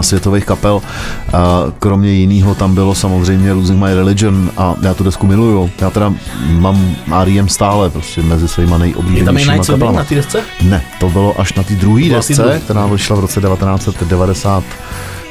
světových 0.00 0.44
kapel. 0.44 0.82
Eh, 1.28 1.32
Kromě 1.78 2.10
jiného 2.10 2.54
tam 2.54 2.74
bylo 2.74 2.94
samozřejmě 2.94 3.52
Losing 3.52 3.80
My 3.80 3.94
Religion 3.94 4.50
a 4.56 4.74
já 4.82 4.94
tu 4.94 5.04
desku 5.04 5.26
miluju. 5.26 5.70
Já 5.80 5.90
teda 5.90 6.14
mám 6.48 6.96
R.E.M. 7.20 7.48
stále 7.48 7.90
prostě 7.90 8.22
mezi 8.22 8.48
svýma 8.48 8.84
Je 8.84 8.94
tam 9.24 9.38
i 9.38 9.44
nejoblíbenějšíma 9.44 9.92
na 9.92 10.04
té 10.04 10.14
desce? 10.14 10.42
Ne, 10.62 10.82
to 11.00 11.08
bylo 11.10 11.40
až 11.40 11.54
na 11.54 11.62
té 11.62 11.74
druhé 11.74 12.08
desce, 12.08 12.60
která 12.64 12.86
vyšla 12.86 13.16
v 13.16 13.20
roce 13.20 13.40
1994, 13.40 14.64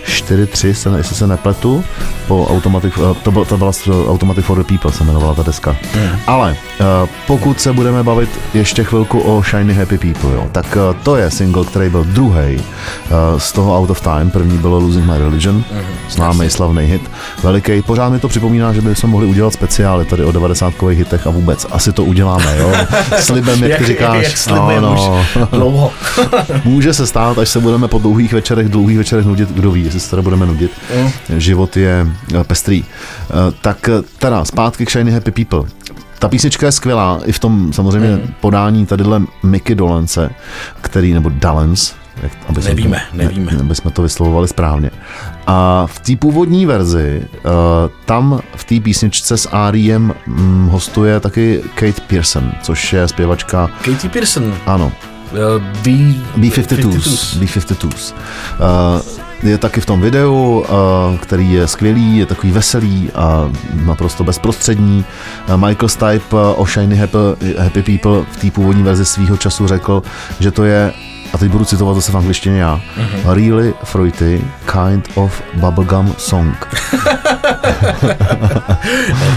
3, 0.07 0.73
se, 0.73 0.89
jestli 0.97 1.15
se 1.15 1.27
nepletu, 1.27 1.83
po 2.27 2.47
Automatic, 2.47 2.93
eh, 2.97 3.15
to, 3.23 3.31
byl, 3.31 3.45
to 3.45 3.57
byla 3.57 3.71
s- 3.71 4.05
Automatic 4.09 4.45
for 4.45 4.57
the 4.57 4.63
People 4.63 4.91
se 4.91 5.03
jmenovala 5.03 5.33
ta 5.35 5.43
deska. 5.43 5.75
Hmm. 5.93 6.19
Ale 6.27 6.55
eh, 6.81 6.83
pokud 7.27 7.61
se 7.61 7.73
budeme 7.73 8.03
bavit 8.03 8.29
ještě 8.53 8.83
chvilku 8.83 9.19
o 9.19 9.43
Shiny 9.43 9.73
Happy 9.73 9.97
People, 9.97 10.31
jo, 10.33 10.47
tak 10.51 10.77
eh, 10.77 10.95
to 11.03 11.15
je 11.15 11.31
single, 11.31 11.65
který 11.65 11.89
byl 11.89 12.03
druhý 12.03 12.61
z 13.37 13.51
toho 13.51 13.77
Out 13.79 13.89
of 13.89 14.01
Time, 14.01 14.29
první 14.31 14.57
bylo 14.57 14.79
Losing 14.79 15.05
My 15.05 15.17
Religion, 15.17 15.55
Mhm. 15.55 15.81
známý 16.09 16.49
slavný 16.49 16.85
hit, 16.85 17.11
veliký. 17.43 17.81
Pořád 17.81 18.09
mi 18.09 18.19
to 18.19 18.27
připomíná, 18.27 18.73
že 18.73 18.81
bychom 18.81 19.09
mohli 19.09 19.27
udělat 19.27 19.53
speciály 19.53 20.05
tady 20.05 20.23
o 20.25 20.31
90 20.31 20.73
hitech 20.89 21.27
a 21.27 21.29
vůbec. 21.29 21.65
Asi 21.71 21.91
to 21.91 22.03
uděláme, 22.03 22.57
jo. 22.57 22.71
Slibem, 23.19 23.63
jak, 23.63 23.79
ty 23.79 23.85
říkáš. 23.85 24.23
Jak 24.23 24.37
slibuje 24.37 24.81
no, 24.81 24.95
no. 24.95 25.25
už 25.31 25.37
dlouho. 25.51 25.91
Může 26.63 26.93
se 26.93 27.07
stát, 27.07 27.37
až 27.37 27.49
se 27.49 27.59
budeme 27.59 27.87
po 27.87 27.97
dlouhých 27.99 28.33
večerech, 28.33 28.69
dlouhých 28.69 28.97
večerech 28.97 29.25
nudit, 29.25 29.49
kdo 29.49 29.71
ví, 29.71 29.89
se 29.99 30.09
teda 30.09 30.21
budeme 30.21 30.45
nudit. 30.45 30.71
Mm. 31.29 31.39
Život 31.39 31.77
je 31.77 32.07
eh, 32.39 32.43
pestrý. 32.43 32.83
Eh, 32.85 33.33
Tak 33.61 33.89
eh, 33.89 34.01
teda 34.17 34.45
zpátky 34.45 34.85
k 34.85 34.91
Shiny 34.91 35.11
Happy 35.11 35.31
People. 35.31 35.63
Ta 36.19 36.29
písnička 36.29 36.65
je 36.65 36.71
skvělá, 36.71 37.19
i 37.25 37.31
v 37.31 37.39
tom 37.39 37.73
samozřejmě 37.73 38.09
Mm. 38.09 38.33
podání 38.41 38.85
tadyhle 38.85 39.21
Mickey 39.43 39.75
Dolence, 39.75 40.29
který, 40.81 41.13
nebo 41.13 41.29
Dalens, 41.33 41.93
jak, 42.23 42.31
aby 42.49 42.61
Nevíme, 42.61 43.01
to, 43.11 43.17
nevíme. 43.17 43.51
Ne, 43.51 43.57
aby 43.59 43.75
jsme 43.75 43.91
to 43.91 44.01
vyslovovali 44.01 44.47
správně. 44.47 44.91
A 45.47 45.87
v 45.87 45.99
té 45.99 46.15
původní 46.15 46.65
verzi, 46.65 47.23
uh, 47.45 47.51
tam 48.05 48.39
v 48.55 48.63
té 48.63 48.79
písničce 48.79 49.37
s 49.37 49.49
R.E.M. 49.69 50.13
mm, 50.27 50.67
hostuje 50.71 51.19
taky 51.19 51.61
Kate 51.75 52.01
Pearson, 52.07 52.51
což 52.61 52.93
je 52.93 53.07
zpěvačka, 53.07 53.67
Katy 53.85 54.09
Pearson. 54.09 54.53
ano, 54.65 54.91
Uh, 55.33 55.63
B... 55.83 55.91
B-52s. 56.37 57.37
B-52s. 57.39 58.13
Uh, 58.13 59.22
je 59.43 59.57
taky 59.57 59.81
v 59.81 59.85
tom 59.85 60.01
videu, 60.01 60.65
uh, 60.69 61.17
který 61.17 61.53
je 61.53 61.67
skvělý, 61.67 62.17
je 62.17 62.25
takový 62.25 62.51
veselý 62.51 63.11
a 63.15 63.51
naprosto 63.85 64.23
bezprostřední. 64.23 65.05
Uh, 65.49 65.67
Michael 65.67 65.89
Stipe 65.89 66.35
uh, 66.35 66.39
o 66.55 66.65
Shiny 66.65 66.95
Happy, 66.95 67.17
Happy 67.57 67.81
People 67.81 68.25
v 68.31 68.37
té 68.37 68.51
původní 68.51 68.83
verzi 68.83 69.05
svýho 69.05 69.37
času 69.37 69.67
řekl, 69.67 70.03
že 70.39 70.51
to 70.51 70.63
je 70.63 70.93
a 71.33 71.37
teď 71.37 71.51
budu 71.51 71.65
citovat 71.65 71.95
zase 71.95 72.11
v 72.11 72.17
angličtině 72.17 72.59
já. 72.59 72.81
Mhm. 72.97 73.33
Really 73.33 73.73
fruity 73.83 74.41
kind 74.71 75.09
of 75.15 75.41
bubblegum 75.53 76.15
song. 76.17 76.67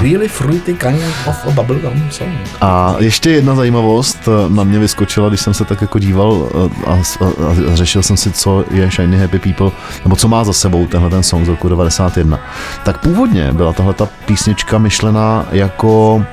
Really 0.03 0.29
fruity 0.29 0.75
kind 0.75 1.03
of 1.27 1.47
a 1.47 1.51
bubblegum 1.51 2.09
song. 2.11 2.31
A 2.61 2.95
ještě 2.99 3.31
jedna 3.31 3.55
zajímavost 3.55 4.29
eh, 4.29 4.31
na 4.55 4.65
mě 4.65 4.79
vyskočila, 4.79 5.29
když 5.29 5.41
jsem 5.41 5.55
se 5.55 5.65
tak 5.65 5.81
jako 5.81 5.99
díval 5.99 6.49
eh, 6.55 6.91
a, 6.91 6.93
a, 6.93 7.27
a 7.73 7.77
řešil 7.77 8.03
jsem 8.03 8.17
si, 8.17 8.33
co 8.33 8.65
je 8.71 8.91
Shiny 8.91 9.19
Happy 9.19 9.39
People, 9.39 9.71
nebo 10.05 10.17
co 10.17 10.29
má 10.29 10.45
za 10.45 10.53
sebou 10.53 10.87
tenhle 10.87 11.11
ten 11.11 11.23
song 11.23 11.47
z 11.47 11.49
roku 11.49 11.69
91. 11.69 12.39
Tak 12.85 12.99
původně 12.99 13.53
byla 13.53 13.73
tahle 13.73 13.95
ta 13.95 14.09
písnička 14.27 14.79
myšlená 14.79 15.47
jako 15.53 16.15
uh, 16.15 16.25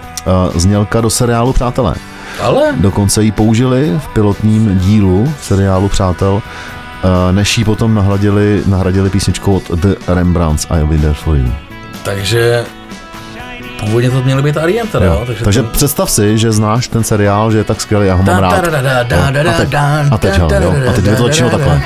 znělka 0.55 1.01
do 1.01 1.09
seriálu 1.09 1.53
Přátelé. 1.53 1.95
Ale 2.41 2.63
Dokonce 2.77 3.23
ji 3.23 3.31
použili 3.31 3.93
v 3.97 4.07
pilotním 4.07 4.79
dílu 4.79 5.33
seriálu 5.41 5.89
Přátel, 5.89 6.41
eh, 7.03 7.33
než 7.33 7.57
ji 7.57 7.63
potom 7.65 7.93
nahradili, 7.95 8.63
nahradili 8.65 9.09
písničkou 9.09 9.55
od 9.55 9.79
The 9.79 9.95
Rembrandts 10.07 10.67
I'll 10.77 10.87
Be 10.87 10.97
There 10.97 11.13
For 11.13 11.37
You. 11.37 11.51
takže 12.03 12.65
původně 13.79 14.11
to 14.11 14.23
měly 14.23 14.41
být 14.41 14.57
R.E.M. 14.57 14.87
teda, 14.87 15.05
jo? 15.05 15.23
Takže, 15.27 15.43
Takže 15.43 15.63
to... 15.63 15.69
představ 15.69 16.11
si, 16.11 16.37
že 16.37 16.51
znáš 16.51 16.87
ten 16.87 17.03
seriál, 17.03 17.51
že 17.51 17.57
je 17.57 17.63
tak 17.63 17.81
skvělý, 17.81 18.07
já 18.07 18.15
ho 18.15 18.23
mám 18.23 18.37
rád. 18.39 18.51
Jo, 18.55 18.71
A 20.11 20.17
teď, 20.17 20.39
a 20.41 20.47
teď, 20.47 20.61
jo, 20.61 20.73
jo, 20.73 20.89
a 20.89 20.93
teď 20.93 21.05
je 21.05 21.15
to 21.15 21.23
začíná 21.23 21.49
takhle. 21.49 21.81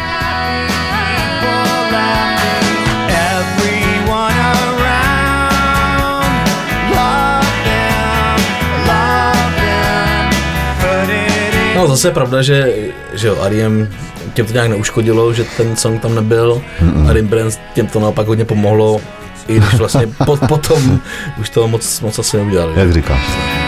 No 11.87 11.95
zase 11.95 12.07
je 12.07 12.11
pravda, 12.11 12.41
že, 12.41 12.73
že 13.13 13.27
jo, 13.27 13.37
Ariem 13.41 13.87
těm 14.33 14.45
to 14.45 14.53
nějak 14.53 14.69
neuškodilo, 14.69 15.33
že 15.33 15.45
ten 15.57 15.75
song 15.75 16.01
tam 16.01 16.15
nebyl 16.15 16.61
a 17.09 17.13
Rembrandt 17.13 17.59
těm 17.73 17.87
to 17.87 17.99
naopak 17.99 18.27
hodně 18.27 18.45
pomohlo, 18.45 19.01
i 19.47 19.59
když 19.59 19.73
vlastně 19.73 20.07
po, 20.25 20.37
potom 20.47 20.99
už 21.39 21.49
to 21.49 21.67
moc, 21.67 22.01
moc 22.01 22.19
asi 22.19 22.37
neudělali. 22.37 22.73
Jak 22.75 22.93
říkáš. 22.93 23.66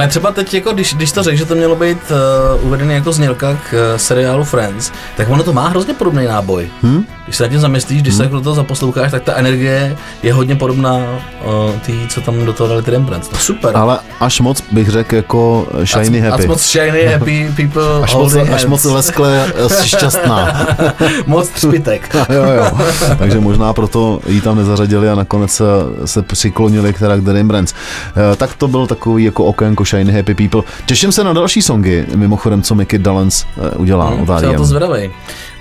Ale 0.00 0.08
třeba 0.08 0.32
teď, 0.32 0.54
jako 0.54 0.72
když, 0.72 0.94
když 0.94 1.12
to 1.12 1.22
řekl, 1.22 1.38
že 1.38 1.44
to 1.44 1.54
mělo 1.54 1.76
být 1.76 1.98
uh, 2.10 2.66
uvedený 2.66 2.94
jako 2.94 3.12
znělka 3.12 3.58
k 3.70 3.72
uh, 3.72 3.98
seriálu 3.98 4.44
Friends, 4.44 4.92
tak 5.16 5.28
ono 5.28 5.42
to 5.42 5.52
má 5.52 5.68
hrozně 5.68 5.94
podobný 5.94 6.24
náboj. 6.26 6.68
Hmm? 6.82 7.04
Když 7.24 7.36
se 7.36 7.42
nad 7.42 7.48
tím 7.48 7.58
zamyslíš, 7.60 8.02
když 8.02 8.14
hmm? 8.14 8.16
se 8.18 8.22
jako 8.22 8.34
do 8.34 8.40
toho 8.40 8.54
zaposloucháš, 8.54 9.10
tak 9.10 9.22
ta 9.22 9.34
energie 9.34 9.96
je 10.22 10.32
hodně 10.32 10.56
podobná 10.56 10.96
uh, 10.96 11.78
tý, 11.86 12.08
co 12.08 12.20
tam 12.20 12.44
do 12.46 12.52
toho 12.52 12.68
dali 12.68 12.82
ty 12.82 12.90
Rembrandt. 12.90 13.32
No 13.32 13.38
super. 13.38 13.76
Ale 13.76 13.98
až 14.20 14.40
moc 14.40 14.62
bych 14.72 14.88
řekl 14.88 15.14
jako 15.16 15.66
shiny 15.84 16.26
a 16.26 16.30
happy. 16.30 16.46
moc 16.46 16.62
shiny, 16.62 17.06
happy 17.06 17.52
people, 17.56 17.82
Až 18.02 18.14
moc, 18.14 18.32
holding 18.32 18.54
až 18.54 18.64
moc 18.64 18.84
hands. 18.84 18.94
leskle 18.94 19.52
šťastná. 19.84 20.66
moc 21.26 21.48
třpitek. 21.48 22.16
jo, 22.28 22.42
jo. 22.42 22.78
Takže 23.18 23.40
možná 23.40 23.72
proto 23.72 24.20
ji 24.26 24.40
tam 24.40 24.56
nezařadili 24.56 25.10
a 25.10 25.14
nakonec 25.14 25.50
se, 25.50 25.64
se 26.04 26.22
přiklonili 26.22 26.92
k 26.92 26.98
teda 26.98 27.16
k 27.16 27.20
The 27.20 27.32
Rembrandts. 27.32 27.74
Eh, 28.32 28.36
Tak 28.36 28.54
to 28.54 28.68
byl 28.68 28.86
takový 28.86 29.24
jako 29.24 29.44
okénko 29.44 29.84
Shiny 29.90 30.12
Happy 30.12 30.34
People. 30.34 30.62
Těším 30.86 31.12
se 31.12 31.24
na 31.24 31.32
další 31.32 31.62
songy, 31.62 32.06
mimochodem, 32.14 32.62
co 32.62 32.74
Mickey 32.74 32.98
Dallens 32.98 33.44
eh, 33.66 33.70
udělá 33.76 34.08
od 34.10 34.16
Jsem 34.16 34.26
na 34.26 34.38
R.E.M. 34.38 34.56
to 34.56 34.64
zvedavej. 34.64 35.10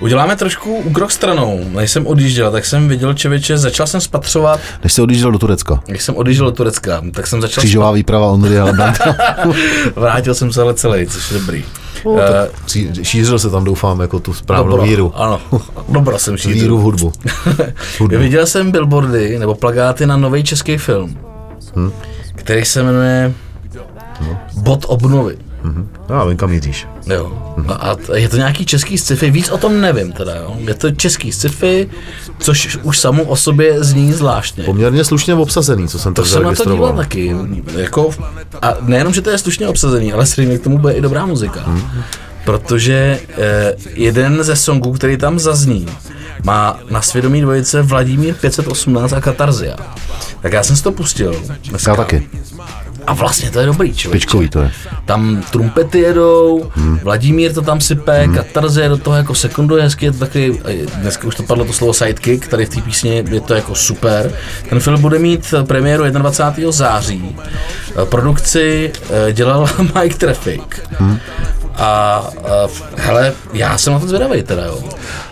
Uděláme 0.01 0.35
trošku 0.35 0.75
úkrok 0.75 1.11
stranou. 1.11 1.59
Než 1.71 1.91
jsem 1.91 2.07
odjížděl, 2.07 2.51
tak 2.51 2.65
jsem 2.65 2.87
viděl 2.87 3.13
čevěče, 3.13 3.57
začal 3.57 3.87
jsem 3.87 4.01
spatřovat, 4.01 4.59
Než 4.83 4.93
se 4.93 5.01
odjížděl 5.01 5.31
do 5.31 5.37
Turecka. 5.39 5.79
když 5.87 6.03
jsem 6.03 6.15
odjížděl 6.15 6.45
do 6.45 6.51
Turecka, 6.51 7.01
tak 7.13 7.27
jsem 7.27 7.41
začal 7.41 7.61
Křížová 7.61 7.91
výprava 7.91 8.27
Ondry. 8.27 8.55
Vrátil 9.95 10.35
jsem 10.35 10.51
se 10.53 10.61
ale 10.61 10.73
celý, 10.73 11.05
což 11.07 11.31
je 11.31 11.39
dobrý. 11.39 11.63
No, 12.05 12.15
Eh, 12.19 13.03
Šířil 13.03 13.39
se 13.39 13.49
tam, 13.49 13.63
doufám, 13.63 13.99
jako 13.99 14.19
tu 14.19 14.33
správnou 14.33 14.69
dobro, 14.71 14.85
víru. 14.85 15.11
Ano, 15.15 15.41
dobro 15.89 16.19
jsem 16.19 16.37
šířil. 16.37 16.61
Víru 16.61 16.77
v 16.77 16.81
hudbu. 16.81 17.11
hudbu. 17.99 18.17
Viděl 18.17 18.45
jsem 18.45 18.71
billboardy 18.71 19.39
nebo 19.39 19.55
plagáty 19.55 20.05
na 20.05 20.17
nový 20.17 20.43
český 20.43 20.77
film, 20.77 21.17
Hm? 21.75 21.91
který 22.35 22.65
se 22.65 22.83
jmenuje 22.83 23.33
Bod 24.57 24.85
obnovy. 24.87 25.37
Já 26.09 26.25
vím, 26.25 26.37
kam 26.37 26.49
míříš. 26.49 26.87
Jo. 27.05 27.53
A, 27.67 27.95
a 28.13 28.15
je 28.15 28.29
to 28.29 28.37
nějaký 28.37 28.65
český 28.65 28.97
sci-fi, 28.97 29.31
víc 29.31 29.49
o 29.49 29.57
tom 29.57 29.81
nevím 29.81 30.11
teda, 30.11 30.35
jo. 30.35 30.55
Je 30.59 30.73
to 30.73 30.91
český 30.91 31.31
sci-fi, 31.31 31.89
což 32.39 32.77
už 32.83 32.99
samo 32.99 33.23
o 33.23 33.35
sobě 33.35 33.83
zní 33.83 34.13
zvláštně. 34.13 34.63
Poměrně 34.63 35.03
slušně 35.03 35.35
obsazený, 35.35 35.87
co 35.87 35.99
jsem 35.99 36.13
To 36.13 36.25
jsem 36.25 36.43
na 36.43 36.55
to 36.55 36.71
díval 36.71 36.93
taky. 36.93 37.35
Jako, 37.77 38.09
a 38.61 38.73
nejenom, 38.81 39.13
že 39.13 39.21
to 39.21 39.29
je 39.29 39.37
slušně 39.37 39.67
obsazený, 39.67 40.13
ale 40.13 40.25
stejně 40.25 40.57
k 40.57 40.63
tomu 40.63 40.77
bude 40.77 40.93
i 40.93 41.01
dobrá 41.01 41.25
muzika. 41.25 41.61
Hmm. 41.61 41.83
Protože 42.45 43.19
eh, 43.37 43.75
jeden 43.93 44.43
ze 44.43 44.55
songů, 44.55 44.93
který 44.93 45.17
tam 45.17 45.39
zazní, 45.39 45.87
má 46.43 46.79
na 46.89 47.01
svědomí 47.01 47.41
dvojice 47.41 47.81
Vladimír 47.81 48.35
518 48.35 49.13
a 49.13 49.21
Katarzia. 49.21 49.75
Tak 50.41 50.53
já 50.53 50.63
jsem 50.63 50.75
si 50.75 50.83
to 50.83 50.91
pustil. 50.91 51.35
Dneska. 51.69 51.91
Já 51.91 51.97
taky. 51.97 52.29
A 53.09 53.13
vlastně 53.13 53.51
to 53.51 53.59
je 53.59 53.65
dobrý 53.65 53.93
člověk. 53.93 54.21
Pičkový 54.21 54.49
to 54.49 54.61
je. 54.61 54.71
Tam 55.05 55.43
trumpety 55.51 55.99
jedou, 55.99 56.71
hmm. 56.75 56.99
Vladimír 57.03 57.53
to 57.53 57.61
tam 57.61 57.81
sype, 57.81 58.23
hmm. 58.23 58.35
Katarze 58.35 58.89
do 58.89 58.97
toho 58.97 59.17
jako 59.17 59.35
sekunduje 59.35 59.83
hezky, 59.83 60.05
je 60.05 60.11
to 60.11 60.25
eh, 60.35 60.85
dneska 60.95 61.27
už 61.27 61.35
to 61.35 61.43
padlo 61.43 61.65
to 61.65 61.73
slovo 61.73 61.93
sidekick, 61.93 62.47
tady 62.47 62.65
v 62.65 62.69
té 62.69 62.81
písni 62.81 63.23
je 63.29 63.41
to 63.41 63.53
jako 63.53 63.75
super. 63.75 64.31
Ten 64.69 64.79
film 64.79 65.01
bude 65.01 65.19
mít 65.19 65.53
eh, 65.57 65.63
premiéru 65.63 66.03
21. 66.03 66.71
září. 66.71 67.35
Eh, 68.01 68.05
Produkci 68.05 68.91
eh, 69.09 69.33
dělal 69.33 69.69
Mike 70.01 70.15
Traffic. 70.15 70.61
Hmm. 70.99 71.19
A, 71.75 71.85
a 71.85 72.29
hele, 72.95 73.33
já 73.53 73.77
jsem 73.77 73.93
na 73.93 73.99
to 73.99 74.07
zvědavý 74.07 74.43
teda, 74.43 74.65
jo. 74.65 74.83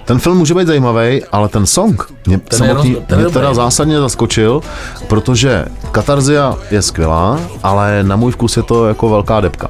Ten 0.07 0.19
film 0.19 0.37
může 0.37 0.53
být 0.53 0.67
zajímavý, 0.67 1.23
ale 1.31 1.49
ten 1.49 1.65
song 1.65 2.13
mě, 2.25 2.39
je 2.51 2.57
samotný, 2.57 2.95
roz- 2.95 3.05
ten 3.07 3.19
mě 3.19 3.29
teda 3.29 3.53
zásadně 3.53 3.99
zaskočil, 3.99 4.61
protože 5.07 5.65
Katarzia 5.91 6.55
je 6.71 6.81
skvělá, 6.81 7.39
ale 7.63 8.03
na 8.03 8.15
můj 8.15 8.31
vkus 8.31 8.57
je 8.57 8.63
to 8.63 8.87
jako 8.87 9.09
velká 9.09 9.39
depka. 9.41 9.67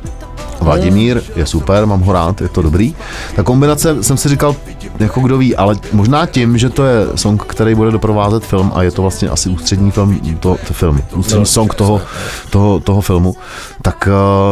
Vladimír 0.62 1.22
je 1.36 1.46
super, 1.46 1.86
mám 1.86 2.02
ho 2.02 2.14
rád, 2.14 2.42
je 2.42 2.50
to 2.50 2.62
dobrý. 2.62 2.96
Ta 3.36 3.44
kombinace 3.44 4.04
jsem 4.04 4.18
si 4.18 4.30
říkal, 4.30 4.56
jako 5.00 5.20
kdo 5.22 5.38
ví, 5.38 5.56
ale 5.56 5.76
možná 5.94 6.26
tím, 6.26 6.58
že 6.58 6.70
to 6.70 6.86
je 6.86 7.06
song, 7.16 7.44
který 7.44 7.76
bude 7.76 7.92
doprovázet 7.92 8.44
film 8.46 8.72
a 8.76 8.84
je 8.84 8.92
to 8.92 9.02
vlastně 9.02 9.30
asi 9.30 9.50
ústřední 9.50 9.92
film, 9.92 10.20
to, 10.40 10.58
to 10.68 10.74
film, 10.74 11.02
ústřední 11.16 11.42
No, 11.42 11.46
song 11.46 11.74
toho, 11.74 12.02
toho, 12.50 12.80
toho 12.80 13.02
filmu, 13.02 13.36
tak 13.82 14.08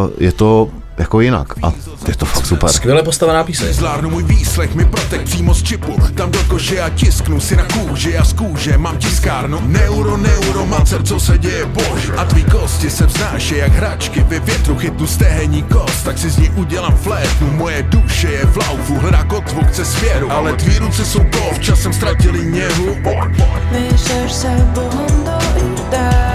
uh, 0.06 0.10
je 0.18 0.32
to 0.32 0.68
jako 0.98 1.22
jinak. 1.22 1.54
A 1.64 1.74
je 2.08 2.16
to 2.16 2.26
fakt 2.26 2.46
super. 2.46 2.70
Skvěle 2.70 3.04
postavená 3.04 3.44
píseň. 3.44 3.74
Zvládnu 3.74 4.10
můj 4.10 4.24
výslech, 4.24 4.76
mi 4.76 4.86
protek 4.86 5.22
přímo 5.22 5.54
z 5.54 5.64
čipu. 5.64 5.96
Tam 6.16 6.32
do 6.32 6.40
kože 6.48 6.82
a 6.82 6.90
tisknu 6.90 7.40
si 7.40 7.56
na 7.56 7.64
kůži 7.64 8.18
a 8.18 8.26
z 8.26 8.34
kůže 8.34 8.78
mám 8.78 8.98
tiskárnu. 8.98 9.62
Neuro, 9.66 10.18
neuro, 10.18 10.66
macer, 10.66 11.04
co 11.04 11.20
se 11.20 11.38
děje, 11.38 11.66
bož. 11.66 12.12
A 12.18 12.26
tvý 12.26 12.44
kosti 12.44 12.90
se 12.90 13.06
vznáší 13.06 13.58
jak 13.58 13.72
hračky. 13.72 14.24
Ve 14.24 14.40
větru 14.40 14.76
chytnu 14.76 15.08
stehení 15.08 15.64
kost, 15.64 16.04
tak 16.04 16.18
si 16.18 16.30
z 16.30 16.38
ní 16.38 16.50
udělám 16.50 16.96
flétnu. 16.96 17.52
Moje 17.52 17.84
duše 17.84 18.28
je 18.28 18.46
v 18.46 18.58
laufu, 18.58 19.00
hledá 19.00 19.24
kotvu, 19.24 19.62
chce 19.68 19.86
svěru 19.86 20.32
Ale 20.32 20.54
tvý 20.54 20.80
ruce 20.80 21.06
jsou 21.06 21.20
kov, 21.20 21.60
časem 21.60 21.94
ztratili 21.94 22.46
něhu. 22.46 22.96
Myšleš 23.72 24.32
sebou 24.32 24.90
dojít 25.26 25.90
dál 25.92 26.35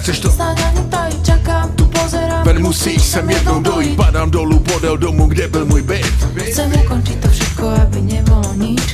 nechceš 0.00 0.20
to? 0.20 0.32
Čakám, 1.22 1.72
tu 1.76 1.90
Ven 2.44 2.62
musíš 2.62 3.02
sem 3.02 3.30
jednou 3.30 3.60
dojít. 3.60 3.96
Padám 3.96 4.30
dolů 4.30 4.58
podél 4.58 4.96
domu, 4.96 5.26
kde 5.26 5.48
byl 5.48 5.66
můj 5.66 5.82
byt. 5.82 6.06
Chcem 6.36 6.72
ukončit 6.84 7.20
to 7.20 7.29
všetko, 7.60 7.68
aby 7.82 8.00
nebolo 8.00 8.48
nič 8.56 8.90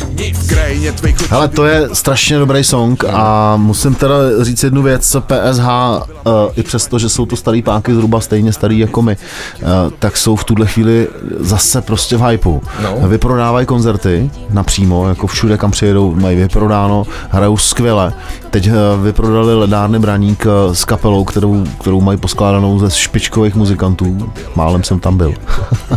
Hele, 1.30 1.48
to 1.48 1.66
je 1.66 1.88
strašně 1.92 2.38
dobrý 2.38 2.64
song 2.64 3.04
a 3.04 3.56
musím 3.56 3.94
teda 3.94 4.14
říct 4.40 4.62
jednu 4.62 4.82
věc, 4.82 5.16
PSH, 5.20 5.68
uh, 5.68 6.32
i 6.56 6.62
přesto, 6.62 6.98
že 6.98 7.08
jsou 7.08 7.26
to 7.26 7.36
starý 7.36 7.62
páky 7.62 7.94
zhruba 7.94 8.20
stejně 8.20 8.52
starý 8.52 8.78
jako 8.78 9.02
my, 9.02 9.16
uh, 9.62 9.68
tak 9.98 10.16
jsou 10.16 10.36
v 10.36 10.44
tuhle 10.44 10.66
chvíli 10.66 11.08
zase 11.38 11.80
prostě 11.82 12.16
v 12.16 12.22
hypeu. 12.22 12.62
No. 12.82 13.08
Vyprodávají 13.08 13.66
koncerty 13.66 14.30
napřímo, 14.50 15.08
jako 15.08 15.26
všude, 15.26 15.56
kam 15.56 15.70
přijedou, 15.70 16.14
mají 16.14 16.36
vyprodáno, 16.36 17.06
hrajou 17.30 17.56
skvěle. 17.56 18.12
Teď 18.50 18.68
uh, 18.68 18.74
vyprodali 19.02 19.54
ledárny 19.54 19.98
Braník 19.98 20.46
uh, 20.46 20.72
s 20.72 20.84
kapelou, 20.84 21.24
kterou, 21.24 21.64
kterou 21.80 22.00
mají 22.00 22.18
poskládanou 22.18 22.78
ze 22.78 22.90
špičkových 22.90 23.54
muzikantů. 23.54 24.32
Málem 24.54 24.84
jsem 24.84 25.00
tam 25.00 25.16
byl. 25.16 25.34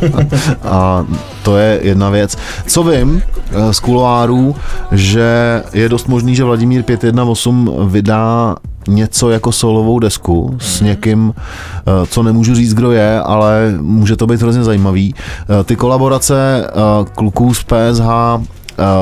a 0.63 1.05
to 1.43 1.57
je 1.57 1.79
jedna 1.83 2.09
věc. 2.09 2.37
Co 2.67 2.83
vím 2.83 3.21
eh, 3.51 3.73
z 3.73 3.79
kuloárů, 3.79 4.55
že 4.91 5.63
je 5.73 5.89
dost 5.89 6.07
možný, 6.07 6.35
že 6.35 6.43
Vladimír 6.43 6.83
518 6.83 7.69
vydá 7.87 8.55
něco 8.87 9.29
jako 9.29 9.51
solovou 9.51 9.99
desku 9.99 10.57
s 10.59 10.81
někým, 10.81 11.33
eh, 11.35 12.05
co 12.07 12.23
nemůžu 12.23 12.55
říct, 12.55 12.73
kdo 12.73 12.91
je, 12.91 13.21
ale 13.21 13.73
může 13.81 14.15
to 14.15 14.27
být 14.27 14.41
hrozně 14.41 14.63
zajímavý. 14.63 15.15
Eh, 15.59 15.63
Ty 15.63 15.75
kolaborace 15.75 16.67
kluků 17.15 17.53
z 17.53 17.63
PSH 17.63 18.09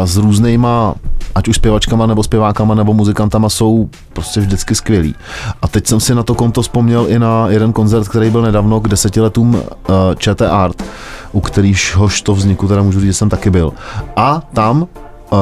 s 0.05 0.17
různýma 0.17 0.95
ať 1.35 1.47
už 1.47 1.55
zpěvačkama 1.55 2.05
nebo 2.05 2.23
zpěvákama 2.23 2.75
nebo 2.75 2.93
muzikantama 2.93 3.49
jsou 3.49 3.89
prostě 4.13 4.39
vždycky 4.39 4.75
skvělí. 4.75 5.15
A 5.61 5.67
teď 5.67 5.87
jsem 5.87 5.99
si 5.99 6.15
na 6.15 6.23
to 6.23 6.35
konto 6.35 6.61
vzpomněl 6.61 7.05
i 7.07 7.19
na 7.19 7.47
jeden 7.49 7.73
koncert, 7.73 8.07
který 8.07 8.29
byl 8.29 8.41
nedávno 8.41 8.79
k 8.79 8.87
desetiletům 8.87 9.55
uh, 9.55 9.61
ČT 10.17 10.49
Art, 10.51 10.83
u 11.31 11.41
kterýhož 11.41 12.21
to 12.21 12.35
vzniku 12.35 12.67
teda 12.67 12.81
můžu 12.81 12.99
říct, 12.99 13.09
že 13.09 13.13
jsem 13.13 13.29
taky 13.29 13.49
byl. 13.49 13.73
A 14.15 14.41
tam 14.53 14.81
uh, 14.81 14.87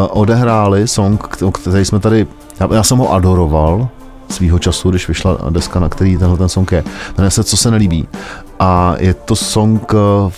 odehráli 0.10 0.88
song, 0.88 1.28
který 1.52 1.86
jsme 1.86 2.00
tady, 2.00 2.28
já, 2.60 2.74
já 2.74 2.84
jsem 2.84 2.98
ho 2.98 3.14
adoroval, 3.14 3.88
svýho 4.30 4.60
času, 4.60 4.90
když 4.90 5.08
vyšla 5.08 5.38
deska, 5.50 5.80
na 5.80 5.90
který 5.90 6.18
tenhle 6.18 6.38
ten 6.38 6.50
song 6.50 6.72
je. 6.72 6.84
Jmenuje 7.18 7.32
se 7.32 7.44
Co 7.44 7.58
se 7.58 7.72
nelíbí. 7.72 8.08
A 8.60 8.96
je 8.98 9.14
to 9.14 9.36
song, 9.36 9.94
eh, 9.94 10.32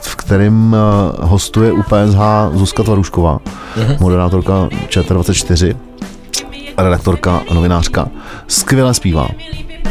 v 0.00 0.16
kterém 0.16 0.76
eh, 0.76 1.26
hostuje 1.26 1.72
u 1.72 1.82
PSH 1.82 2.18
Zuzka 2.54 2.82
Tvarušková, 2.82 3.40
moderátorka 4.00 4.68
ČT24, 4.88 5.76
redaktorka, 6.78 7.42
novinářka. 7.54 8.08
Skvěle 8.46 8.94
zpívá. 8.94 9.28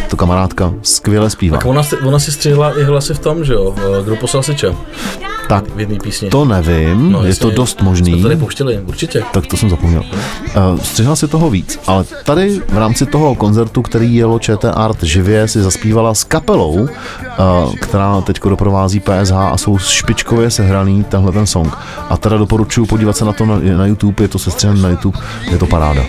To 0.10 0.17
kamarádka, 0.17 0.74
skvěle 0.82 1.30
zpívá. 1.30 1.58
Tak 1.58 1.65
ona, 1.65 1.84
si- 1.84 1.98
ona 1.98 2.19
si 2.19 2.32
střihla 2.32 2.80
i 2.80 2.84
hlasy 2.84 3.13
v 3.13 3.19
tom, 3.19 3.45
že 3.45 3.54
jo? 3.54 3.76
eh, 4.00 4.04
Kdo 4.04 4.15
poslal 4.15 4.43
siče 4.43 4.76
Tak 5.50 5.76
v 5.76 5.80
jedné 5.80 5.98
písni. 6.04 6.30
to 6.30 6.45
nevím, 6.45 7.12
No, 7.12 7.24
je 7.26 7.36
to 7.36 7.50
dost 7.52 7.78
Jsme 7.80 7.86
možný. 7.86 8.15
to 8.22 8.24
tady 8.24 8.36
pouštěli, 8.36 8.80
určitě. 8.86 9.24
Tak 9.34 9.48
to 9.48 9.58
jsem 9.58 9.69
zapomněl. 9.69 10.04
Uh, 10.74 10.80
střihla 10.82 11.15
si 11.15 11.28
toho 11.28 11.50
víc, 11.50 11.80
ale 11.88 12.04
tady 12.24 12.62
v 12.69 12.78
rámci 12.78 13.06
toho 13.06 13.36
koncertu, 13.36 13.82
který 13.82 14.15
jelo 14.15 14.39
ČT 14.39 14.74
Art 14.78 15.04
živě, 15.04 15.48
si 15.48 15.62
zaspívala 15.62 16.13
s 16.13 16.24
kapelou, 16.24 16.72
uh, 16.74 16.88
která 17.82 18.22
teď 18.22 18.39
doprovází 18.50 19.00
PSH 19.00 19.34
a 19.34 19.58
jsou 19.58 19.78
špičkově 19.78 20.52
sehraný 20.52 21.04
tenhle 21.04 21.32
ten 21.32 21.45
song. 21.45 21.78
A 22.10 22.17
teda 22.17 22.38
doporučuji 22.38 22.86
podívat 22.86 23.17
se 23.17 23.26
na 23.26 23.34
to 23.34 23.45
na, 23.45 23.60
na 23.78 23.86
YouTube, 23.86 24.24
je 24.24 24.28
to 24.28 24.39
sestřihané 24.39 24.82
na 24.82 24.89
YouTube, 24.89 25.19
je 25.52 25.58
to 25.58 25.65
paráda. 25.65 26.02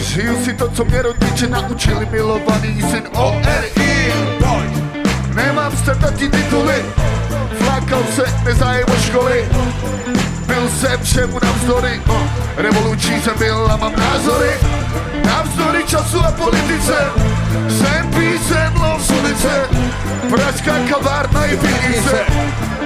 Žiju 0.00 0.44
si 0.44 0.54
to, 0.54 0.68
co 0.70 0.84
mě 0.84 1.02
rodiče 1.02 1.46
naučili, 1.46 2.06
milovaný 2.10 2.82
syn 2.90 3.02
ORI. 3.12 4.12
Nemám 5.34 5.76
standardní 5.76 6.28
tituly, 6.30 6.84
flákal 7.58 8.02
se, 8.14 8.24
nezájem 8.44 8.86
o 8.88 8.96
školy. 8.96 9.48
Byl 10.46 10.68
jsem 10.68 11.02
všemu 11.02 11.38
navzdory, 11.42 12.00
revoluční 12.56 13.22
jsem 13.22 13.38
byl 13.38 13.68
a 13.72 13.76
mám 13.76 13.92
názory. 13.96 14.50
Navzdory 15.24 15.84
času 15.84 16.18
a 16.24 16.30
politice, 16.30 16.96
jsem 17.68 18.10
písem 18.10 18.74
lov 18.74 19.10
ulice. 19.10 19.68
Pražská 20.30 20.72
kavárna 20.90 21.44
i 21.44 21.56
pivnice, 21.56 22.24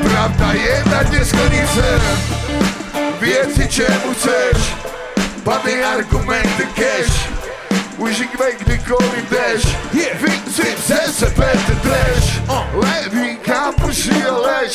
pravda 0.02 0.52
je 0.52 0.82
na 0.90 1.02
dně 1.02 1.24
sklenice. 1.24 2.00
Věci 3.20 3.68
čemu 3.68 4.14
chceš, 4.14 4.76
Padny 5.44 5.82
argumenty 5.84 6.66
cash. 6.74 7.28
Užívej 7.96 8.52
kdykoliv 8.58 9.30
jdeš 9.30 9.76
Vycip 10.22 10.78
se 10.78 10.98
sepete 11.12 11.74
trash 11.82 12.40
Levý 12.72 13.36
kápuši 13.36 14.24
a 14.30 14.36
lež. 14.36 14.72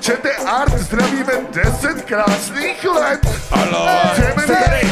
Čete 0.00 0.30
art, 0.36 0.78
zdravíme 0.78 1.32
deset 1.52 2.04
krásných 2.04 2.84
let. 2.84 3.20
Jdeme 4.16 4.46
tady. 4.46 4.90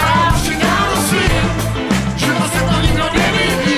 A 0.00 0.34
přinálo 0.42 0.96
si 1.08 1.16
Že 2.16 2.26
to 2.26 2.48
se 2.48 2.64
to 2.74 2.80
nikdo 2.82 3.04
nevidí. 3.14 3.76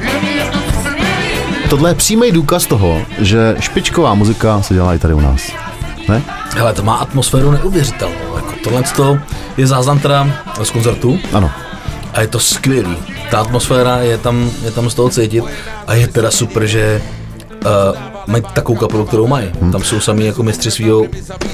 Je 0.00 0.20
mi 0.20 0.36
jedno, 0.36 0.60
co 0.62 0.82
se 0.82 0.90
nevidí. 0.90 1.68
Tohle 1.68 1.90
je 1.90 1.94
přímý 1.94 2.32
důkaz 2.32 2.66
toho, 2.66 3.02
že 3.18 3.56
špičková 3.60 4.14
muzika 4.14 4.62
se 4.62 4.74
dělá 4.74 4.94
i 4.94 4.98
tady 4.98 5.14
u 5.14 5.20
nás. 5.20 5.61
Ne? 6.08 6.22
Hele, 6.56 6.72
to 6.72 6.82
má 6.82 6.96
atmosféru 6.96 7.50
neuvěřitelnou. 7.50 8.36
Jako 8.36 8.52
tohle 8.64 8.82
to 8.96 9.18
je 9.56 9.66
záznam 9.66 9.98
teda 9.98 10.26
z 10.62 10.70
koncertu 10.70 11.18
Ano. 11.32 11.50
a 12.12 12.20
je 12.20 12.26
to 12.26 12.38
skvělý. 12.38 12.96
Ta 13.30 13.40
atmosféra 13.40 13.96
je 13.96 14.18
tam, 14.18 14.50
je 14.64 14.70
tam 14.70 14.90
z 14.90 14.94
toho 14.94 15.08
cítit 15.08 15.44
a 15.86 15.94
je 15.94 16.08
teda 16.08 16.30
super, 16.30 16.66
že 16.66 17.02
uh, 17.64 17.98
mají 18.26 18.44
takovou 18.52 18.78
kapelu, 18.78 19.04
kterou 19.04 19.26
mají. 19.26 19.50
Hmm. 19.60 19.72
Tam 19.72 19.82
jsou 19.82 20.00
sami 20.00 20.26
jako 20.26 20.42
mistři 20.42 20.70
svého 20.70 21.04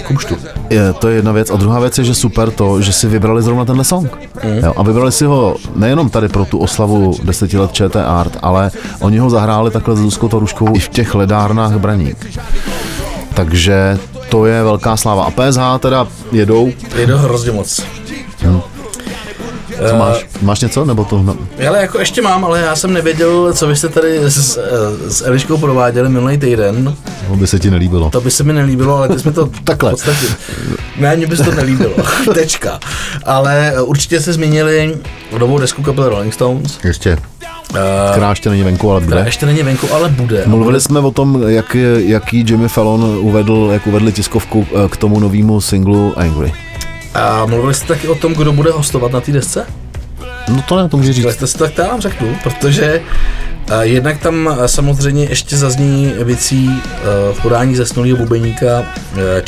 kumštu. 0.06 0.36
Je, 0.70 0.92
to 0.92 1.08
je 1.08 1.16
jedna 1.16 1.32
věc. 1.32 1.50
A 1.50 1.56
druhá 1.56 1.80
věc 1.80 1.98
je, 1.98 2.04
že 2.04 2.14
super 2.14 2.50
to, 2.50 2.80
že 2.80 2.92
si 2.92 3.06
vybrali 3.06 3.42
zrovna 3.42 3.64
tenhle 3.64 3.84
song. 3.84 4.18
Mm. 4.44 4.58
Jo, 4.64 4.72
a 4.76 4.82
vybrali 4.82 5.12
si 5.12 5.24
ho 5.24 5.56
nejenom 5.76 6.10
tady 6.10 6.28
pro 6.28 6.44
tu 6.44 6.58
oslavu 6.58 7.14
10 7.22 7.52
let 7.52 7.72
ČT 7.72 8.04
Art, 8.06 8.36
ale 8.42 8.70
oni 9.00 9.18
ho 9.18 9.30
zahráli 9.30 9.70
takhle 9.70 9.96
s 9.96 9.98
Zuzkou 9.98 10.28
Toruškou 10.28 10.76
i 10.76 10.78
v 10.78 10.88
těch 10.88 11.14
ledárnách 11.14 11.72
Braník. 11.72 12.26
Takže 13.34 13.98
to 14.28 14.46
je 14.46 14.62
velká 14.62 14.96
sláva. 14.96 15.24
A 15.24 15.30
PSH 15.30 15.60
teda 15.80 16.06
jedou. 16.32 16.72
Je 16.96 17.06
to 17.06 17.18
hrozně 17.18 17.52
moc. 17.52 17.80
Co 19.88 19.96
máš? 19.96 20.26
Máš 20.42 20.60
něco? 20.60 20.84
Nebo 20.84 21.04
to... 21.04 21.18
No, 21.22 21.36
Ale 21.68 21.80
jako 21.80 21.98
ještě 21.98 22.22
mám, 22.22 22.44
ale 22.44 22.60
já 22.60 22.76
jsem 22.76 22.92
nevěděl, 22.92 23.52
co 23.52 23.66
vy 23.66 23.76
jste 23.76 23.88
tady 23.88 24.18
s, 24.24 24.56
eh, 24.56 25.10
s 25.10 25.26
Eliškou 25.26 25.56
prováděli 25.58 26.08
minulý 26.08 26.38
týden. 26.38 26.94
to 27.28 27.36
by 27.36 27.46
se 27.46 27.58
ti 27.58 27.70
nelíbilo. 27.70 28.10
To 28.10 28.20
by 28.20 28.30
se 28.30 28.42
mi 28.44 28.52
nelíbilo, 28.52 28.96
ale 28.96 29.08
ty 29.08 29.18
jsme 29.18 29.32
to 29.32 29.46
Takhle. 29.64 29.90
v 29.90 29.92
podstatě... 29.92 30.26
Ne, 30.96 31.16
mně 31.16 31.26
by 31.26 31.36
se 31.36 31.44
to 31.44 31.50
nelíbilo. 31.54 31.92
Tečka. 32.34 32.80
Ale 33.24 33.72
eh, 33.76 33.80
určitě 33.82 34.20
se 34.20 34.32
zmínili 34.32 34.96
novou 35.38 35.58
desku 35.58 35.82
kapely 35.82 36.08
Rolling 36.08 36.34
Stones, 36.34 36.78
Ještě. 36.84 37.18
Eh, 37.74 38.10
Která 38.12 38.30
ještě 38.30 38.50
není 38.50 38.62
venku, 38.62 38.90
ale 38.90 39.00
bude. 39.00 39.22
ještě 39.26 39.46
není 39.46 39.62
venku, 39.62 39.94
ale 39.94 40.08
bude. 40.08 40.42
Mluvili 40.46 40.80
jsme 40.80 41.00
o 41.00 41.10
tom, 41.10 41.42
jak, 41.48 41.76
jaký 41.98 42.44
Jimmy 42.48 42.68
Fallon 42.68 43.04
uvedl, 43.20 43.70
jak 43.72 43.86
uvedli 43.86 44.12
tiskovku 44.12 44.66
eh, 44.72 44.88
k 44.88 44.96
tomu 44.96 45.20
novému 45.20 45.60
singlu 45.60 46.18
Angry. 46.18 46.52
A 47.14 47.46
mluvili 47.46 47.74
jste 47.74 47.86
taky 47.86 48.08
o 48.08 48.14
tom, 48.14 48.34
kdo 48.34 48.52
bude 48.52 48.70
hostovat 48.70 49.12
na 49.12 49.20
té 49.20 49.32
desce? 49.32 49.66
No 50.48 50.62
to 50.68 50.76
ne, 50.76 50.88
to 50.88 50.96
může 50.96 51.12
říct. 51.12 51.24
Tak 51.24 51.34
jste 51.34 51.46
si 51.46 51.58
tak 51.58 51.78
já 51.78 51.88
vám 51.88 52.00
řeknu, 52.00 52.36
protože 52.42 53.00
uh, 53.72 53.80
jednak 53.80 54.18
tam 54.18 54.56
samozřejmě 54.66 55.24
ještě 55.24 55.56
zazní 55.56 56.12
věcí 56.22 56.68
uh, 56.68 57.36
v 57.38 57.42
podání 57.42 57.76
zesnulého 57.76 58.16
bubeníka 58.16 58.78
uh, 58.80 58.84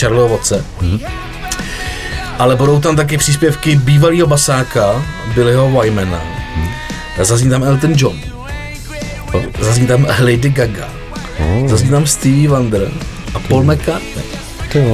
Charlieho 0.00 0.28
Vodce. 0.28 0.64
Ale 2.38 2.56
budou 2.56 2.80
tam 2.80 2.96
taky 2.96 3.16
příspěvky 3.18 3.76
bývalého 3.76 4.26
basáka 4.26 5.04
Billyho 5.34 5.80
Wymana. 5.80 6.39
Zazní 7.24 7.50
tam 7.50 7.62
Elton 7.62 7.92
John. 7.96 8.16
Zazní 9.60 9.86
tam 9.86 10.06
Lady 10.20 10.50
Gaga. 10.50 10.88
Zazní 11.66 11.90
tam 11.90 12.06
Stevie 12.06 12.48
Wonder 12.48 12.90
a 13.34 13.38
Paul 13.38 13.62
McCartney. 13.64 14.24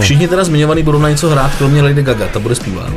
Všichni 0.01 0.29
teda 0.29 0.45
zmiňovaný 0.45 0.83
budou 0.83 0.99
na 0.99 1.09
něco 1.09 1.31
hrát, 1.31 1.55
kromě 1.59 1.83
Lady 1.83 2.03
Gaga, 2.03 2.29
ta 2.29 2.39
bude 2.39 2.55
zpívat. 2.55 2.91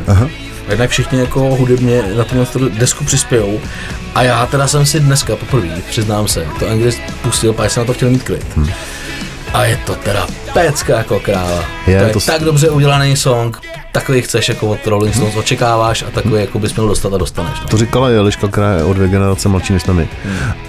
A 0.67 0.71
Jednak 0.71 0.89
všichni 0.89 1.19
jako 1.19 1.39
hudebně 1.39 2.03
na 2.17 2.45
tu 2.45 2.69
desku 2.69 3.03
přispějou. 3.03 3.59
A 4.15 4.23
já 4.23 4.45
teda 4.45 4.67
jsem 4.67 4.85
si 4.85 4.99
dneska 4.99 5.35
poprvé, 5.35 5.67
přiznám 5.89 6.27
se, 6.27 6.45
to 6.59 6.69
Angry 6.69 6.91
pustil, 7.21 7.53
pak 7.53 7.71
jsem 7.71 7.81
na 7.81 7.85
to 7.85 7.93
chtěl 7.93 8.09
mít 8.09 8.23
klid. 8.23 8.45
Hm. 8.55 8.67
A 9.53 9.63
je 9.63 9.79
to 9.85 9.95
teda 9.95 10.27
pecka 10.53 10.97
jako 10.97 11.19
kráva. 11.19 11.63
Je, 11.87 11.99
to 11.99 12.05
je 12.05 12.13
to 12.13 12.19
tak 12.19 12.41
dobře 12.43 12.69
udělaný 12.69 13.15
song, 13.15 13.61
takový 13.91 14.21
chceš 14.21 14.49
jako 14.49 14.67
od 14.67 14.87
Rolling 14.87 15.15
Stones 15.15 15.35
očekáváš 15.35 16.03
a 16.07 16.11
takový 16.11 16.41
jako 16.41 16.59
bys 16.59 16.75
měl 16.75 16.87
dostat 16.87 17.13
a 17.13 17.17
dostaneš. 17.17 17.59
No. 17.61 17.67
To 17.67 17.77
říkala 17.77 18.09
Jeliška, 18.09 18.47
která 18.47 18.73
je 18.73 18.83
o 18.83 18.93
dvě 18.93 19.07
generace 19.07 19.49
mladší 19.49 19.73
než 19.73 19.83
jsme 19.83 19.93
my. 19.93 20.07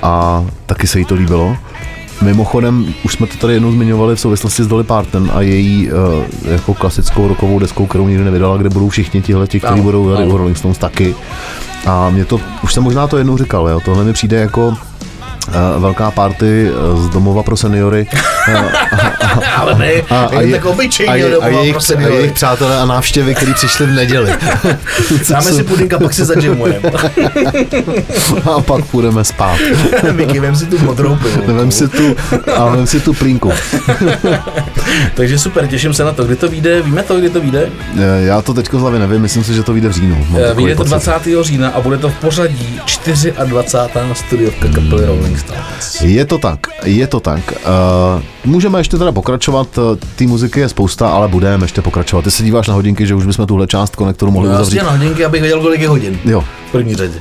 A 0.03 0.45
taky 0.67 0.87
se 0.87 0.99
jí 0.99 1.05
to 1.05 1.15
líbilo. 1.15 1.57
Mimochodem, 2.23 2.95
už 3.05 3.13
jsme 3.13 3.27
to 3.27 3.37
tady 3.37 3.53
jednou 3.53 3.73
zmiňovali 3.73 4.17
v 4.17 4.21
souvislosti 4.21 4.65
s 4.65 4.67
Dolly 4.67 4.85
Parton 4.85 5.31
a 5.35 5.41
její 5.41 5.93
uh, 5.93 6.25
jako 6.53 6.75
klasickou 6.75 7.29
rokovou 7.29 7.59
deskou, 7.59 7.87
kterou 7.87 8.09
nikdy 8.09 8.25
nevydala, 8.25 8.57
kde 8.57 8.69
budou 8.69 8.89
všichni 8.89 9.23
tihle, 9.23 9.47
ti, 9.47 9.61
kteří 9.61 9.81
budou 9.81 10.15
tady 10.15 10.29
u 10.29 10.37
Rolling 10.37 10.57
Stones 10.57 10.79
taky. 10.79 11.15
A 11.87 12.11
mě 12.11 12.25
to, 12.25 12.41
už 12.63 12.75
jsem 12.75 12.83
možná 12.83 13.07
to 13.07 13.19
jednou 13.19 13.39
říkal, 13.39 13.69
jo, 13.69 13.81
tohle 13.85 14.05
mi 14.05 14.13
přijde 14.13 14.37
jako 14.37 14.75
velká 15.79 16.11
party 16.11 16.71
uh, 16.93 17.03
z 17.05 17.09
domova 17.09 17.43
pro 17.43 17.57
seniory. 17.57 18.07
Ale 19.57 19.75
ne, 19.79 19.93
a, 20.11 20.21
a, 20.25 20.41
je- 20.41 20.53
tak 20.53 20.65
obyčejný 20.65 21.13
a, 21.13 21.15
je, 21.17 21.37
a, 21.37 21.49
jejich, 21.49 21.77
pro 21.77 21.97
a 21.99 22.09
jejich 22.09 22.33
přátelé 22.33 22.79
a 22.79 22.85
návštěvy, 22.85 23.35
kteří 23.35 23.55
přišli 23.55 23.87
v 23.87 23.91
neděli. 23.91 24.33
Dáme 25.31 25.53
si 25.53 25.63
pudink 25.63 25.93
a 25.93 25.99
pak 25.99 26.13
si 26.13 26.25
zadžemujeme. 26.25 26.91
a 28.57 28.61
pak 28.61 28.85
půjdeme 28.85 29.25
spát. 29.25 29.59
Miky, 30.13 30.41
vem 30.41 30.57
si 30.57 30.67
tu 30.67 30.79
modrou 30.79 31.17
pilu. 31.17 31.57
Vem 31.57 31.71
si 31.71 31.89
tu, 31.89 32.17
a 32.57 32.67
vem 32.67 32.87
si 32.87 33.01
tu 33.01 33.13
plínku. 33.15 33.53
Takže 35.15 35.39
super, 35.39 35.67
těším 35.67 35.95
se 35.95 36.05
na 36.05 36.13
to. 36.13 36.25
Kdy 36.25 36.37
to 36.37 36.49
vyjde? 36.49 36.83
Víme 36.83 37.03
to, 37.03 37.17
kdy 37.19 37.31
to 37.31 37.41
vyjde? 37.41 37.69
Eh, 37.99 38.25
Já 38.25 38.43
to 38.43 38.55
teďko 38.55 38.79
z 38.79 38.81
hlavy 38.81 38.99
nevím, 38.99 39.23
myslím 39.23 39.45
si, 39.45 39.55
že 39.55 39.63
to 39.63 39.73
vyjde 39.73 39.89
v 39.89 39.93
říjnu. 39.93 40.27
Eh, 40.51 40.55
Vyjde 40.55 40.75
to 40.75 40.85
pocit. 40.85 40.91
20. 40.91 41.43
října 41.43 41.69
a 41.69 41.81
bude 41.81 41.99
to 41.99 42.09
v 42.09 42.15
pořadí 42.15 42.81
24. 43.45 44.15
studiovka 44.15 44.67
kapely 44.69 45.05
Stones. 45.05 45.30
Je 46.03 46.25
to 46.25 46.39
tak, 46.39 46.59
je 46.85 47.07
to 47.07 47.21
tak. 47.21 47.53
Uh, 48.17 48.23
můžeme 48.45 48.81
ještě 48.81 48.99
teda 48.99 49.13
pokračovat, 49.13 49.69
eh, 49.79 50.07
té 50.17 50.25
muziky 50.25 50.61
je 50.61 50.69
spousta, 50.69 51.09
ale 51.11 51.29
budeme 51.29 51.65
ještě 51.65 51.83
pokračovat. 51.83 52.23
Ty 52.23 52.31
se 52.31 52.43
díváš 52.43 52.69
na 52.69 52.75
hodinky, 52.75 53.07
že 53.07 53.15
už 53.15 53.27
bychom 53.27 53.47
tuhle 53.47 53.67
část 53.67 53.97
konektoru 53.97 54.33
mohli 54.33 54.49
No, 54.49 54.55
já 54.55 54.61
uzavřít. 54.61 54.79
si 54.79 54.85
na 54.85 54.91
hodinky, 54.91 55.25
abych 55.25 55.41
věděl, 55.41 55.61
kolik 55.61 55.81
je 55.81 55.89
hodin. 55.89 56.19
Jo, 56.25 56.45
V 56.69 56.73
první 56.73 56.95
řadě. 56.95 57.19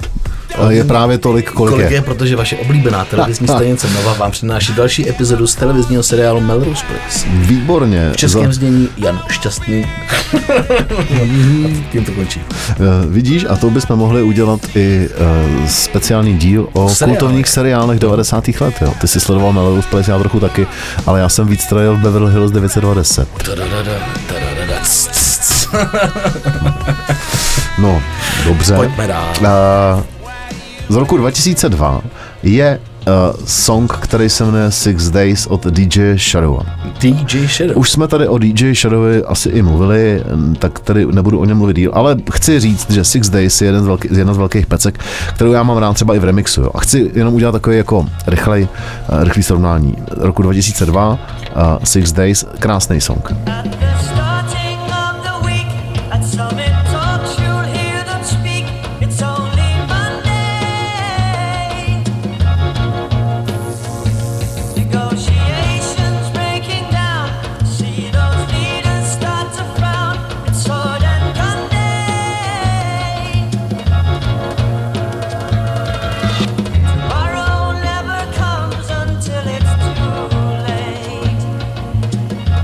Je 0.69 0.83
právě 0.83 1.17
tolik, 1.17 1.51
kolik, 1.51 1.73
Kolik 1.73 1.89
je. 1.91 1.97
je, 1.97 2.01
protože 2.01 2.35
vaše 2.35 2.55
oblíbená 2.57 3.05
televizní 3.05 3.47
stanice 3.55 3.87
Nova 3.93 4.13
vám 4.13 4.31
přináší 4.31 4.73
další 4.73 5.09
epizodu 5.09 5.47
z 5.47 5.55
televizního 5.55 6.03
seriálu 6.03 6.41
Melrose 6.41 6.85
Place. 6.85 7.27
Výborně. 7.29 8.09
V 8.13 8.17
českém 8.17 8.45
Za- 8.45 8.51
znění 8.59 8.89
Jan 8.97 9.21
Šťastný. 9.31 9.85
Tím 11.91 12.05
to 12.05 12.11
končí. 12.11 12.41
Eh, 12.69 12.75
vidíš, 13.07 13.45
a 13.49 13.55
to 13.55 13.69
bychom 13.69 13.99
mohli 13.99 14.23
udělat 14.23 14.59
i 14.75 15.09
uh, 15.59 15.65
speciální 15.67 16.37
díl 16.37 16.69
o 16.73 16.89
Seriálech. 16.89 17.19
kultovních 17.19 17.47
seriálech 17.47 17.99
90. 17.99 18.47
let. 18.59 18.73
Jo. 18.81 18.93
Ty 19.01 19.07
jsi 19.07 19.19
sledoval 19.19 19.53
Melrose 19.53 19.87
Place, 19.89 20.11
já 20.11 20.19
trochu 20.19 20.39
taky, 20.39 20.67
ale 21.05 21.19
já 21.19 21.29
jsem 21.29 21.47
víc 21.47 21.65
trajel 21.65 21.97
Beverly 21.97 22.31
Hills 22.31 22.51
920. 22.51 23.27
Tadadada, 23.45 23.91
tadadada, 24.27 24.79
c, 24.83 25.09
c, 25.11 25.39
c. 25.41 25.67
No, 27.77 28.01
dobře. 28.45 28.75
Pojďme 28.75 29.07
dál. 29.07 29.23
Uh, 29.41 30.03
z 30.89 30.95
roku 30.95 31.17
2002 31.17 32.01
je 32.43 32.79
song, 33.45 33.93
který 33.93 34.29
se 34.29 34.45
jmenuje 34.45 34.71
Six 34.71 35.09
Days 35.09 35.47
od 35.47 35.65
DJ 35.65 36.17
Shadow. 36.17 36.59
DJ 36.99 37.47
Shadow. 37.47 37.77
Už 37.77 37.91
jsme 37.91 38.07
tady 38.07 38.27
o 38.27 38.37
DJ 38.37 38.75
Shadowi 38.75 39.23
asi 39.23 39.49
i 39.49 39.61
mluvili, 39.61 40.23
tak 40.59 40.79
tady 40.79 41.05
nebudu 41.05 41.39
o 41.39 41.45
něm 41.45 41.57
mluvit 41.57 41.75
díl, 41.75 41.91
ale 41.93 42.17
chci 42.33 42.59
říct, 42.59 42.91
že 42.91 43.03
Six 43.03 43.29
Days 43.29 43.61
je 43.61 43.67
jeden 43.67 43.83
z 43.83 43.87
velký, 43.87 44.07
jedna 44.11 44.33
z 44.33 44.37
velkých 44.37 44.65
pecek, 44.65 44.99
kterou 45.29 45.51
já 45.51 45.63
mám 45.63 45.77
rád 45.77 45.93
třeba 45.93 46.15
i 46.15 46.19
v 46.19 46.23
remixu. 46.23 46.61
Jo. 46.61 46.71
A 46.73 46.79
chci 46.79 47.11
jenom 47.13 47.33
udělat 47.33 47.51
takový 47.51 47.77
jako 47.77 48.05
rychlej, 48.27 48.67
eh, 49.09 49.23
rychlý 49.23 49.43
srovnání. 49.43 49.95
Roku 50.17 50.41
2002, 50.41 51.11
uh, 51.11 51.17
Six 51.83 52.11
Days, 52.11 52.45
krásný 52.59 53.01
song. 53.01 53.31
At 53.31 53.63
the 53.63 53.85
starting 54.03 54.28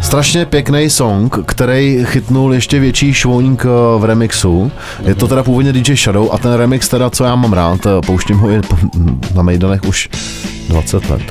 Strašně 0.06 0.46
pěkný 0.46 0.90
song, 0.90 1.38
který 1.46 2.06
chytnul 2.06 2.54
ještě 2.54 2.80
větší 2.80 3.14
švoník 3.14 3.66
eh, 3.66 4.00
v 4.00 4.04
remixu. 4.04 4.72
Je 5.06 5.16
to 5.16 5.28
teda 5.28 5.44
původně 5.44 5.74
DJ 5.74 5.96
Shadow 5.96 6.30
a 6.32 6.38
ten 6.38 6.54
remix 6.54 6.90
teda, 6.90 7.10
co 7.10 7.24
já 7.24 7.36
mám 7.36 7.54
rád, 7.54 7.86
eh, 7.86 7.90
pouštím 8.06 8.38
ho 8.38 8.50
i 8.50 8.62
na 9.36 9.42
Maidanech 9.42 9.84
už 9.84 10.10
20 10.70 11.10
let. 11.10 11.22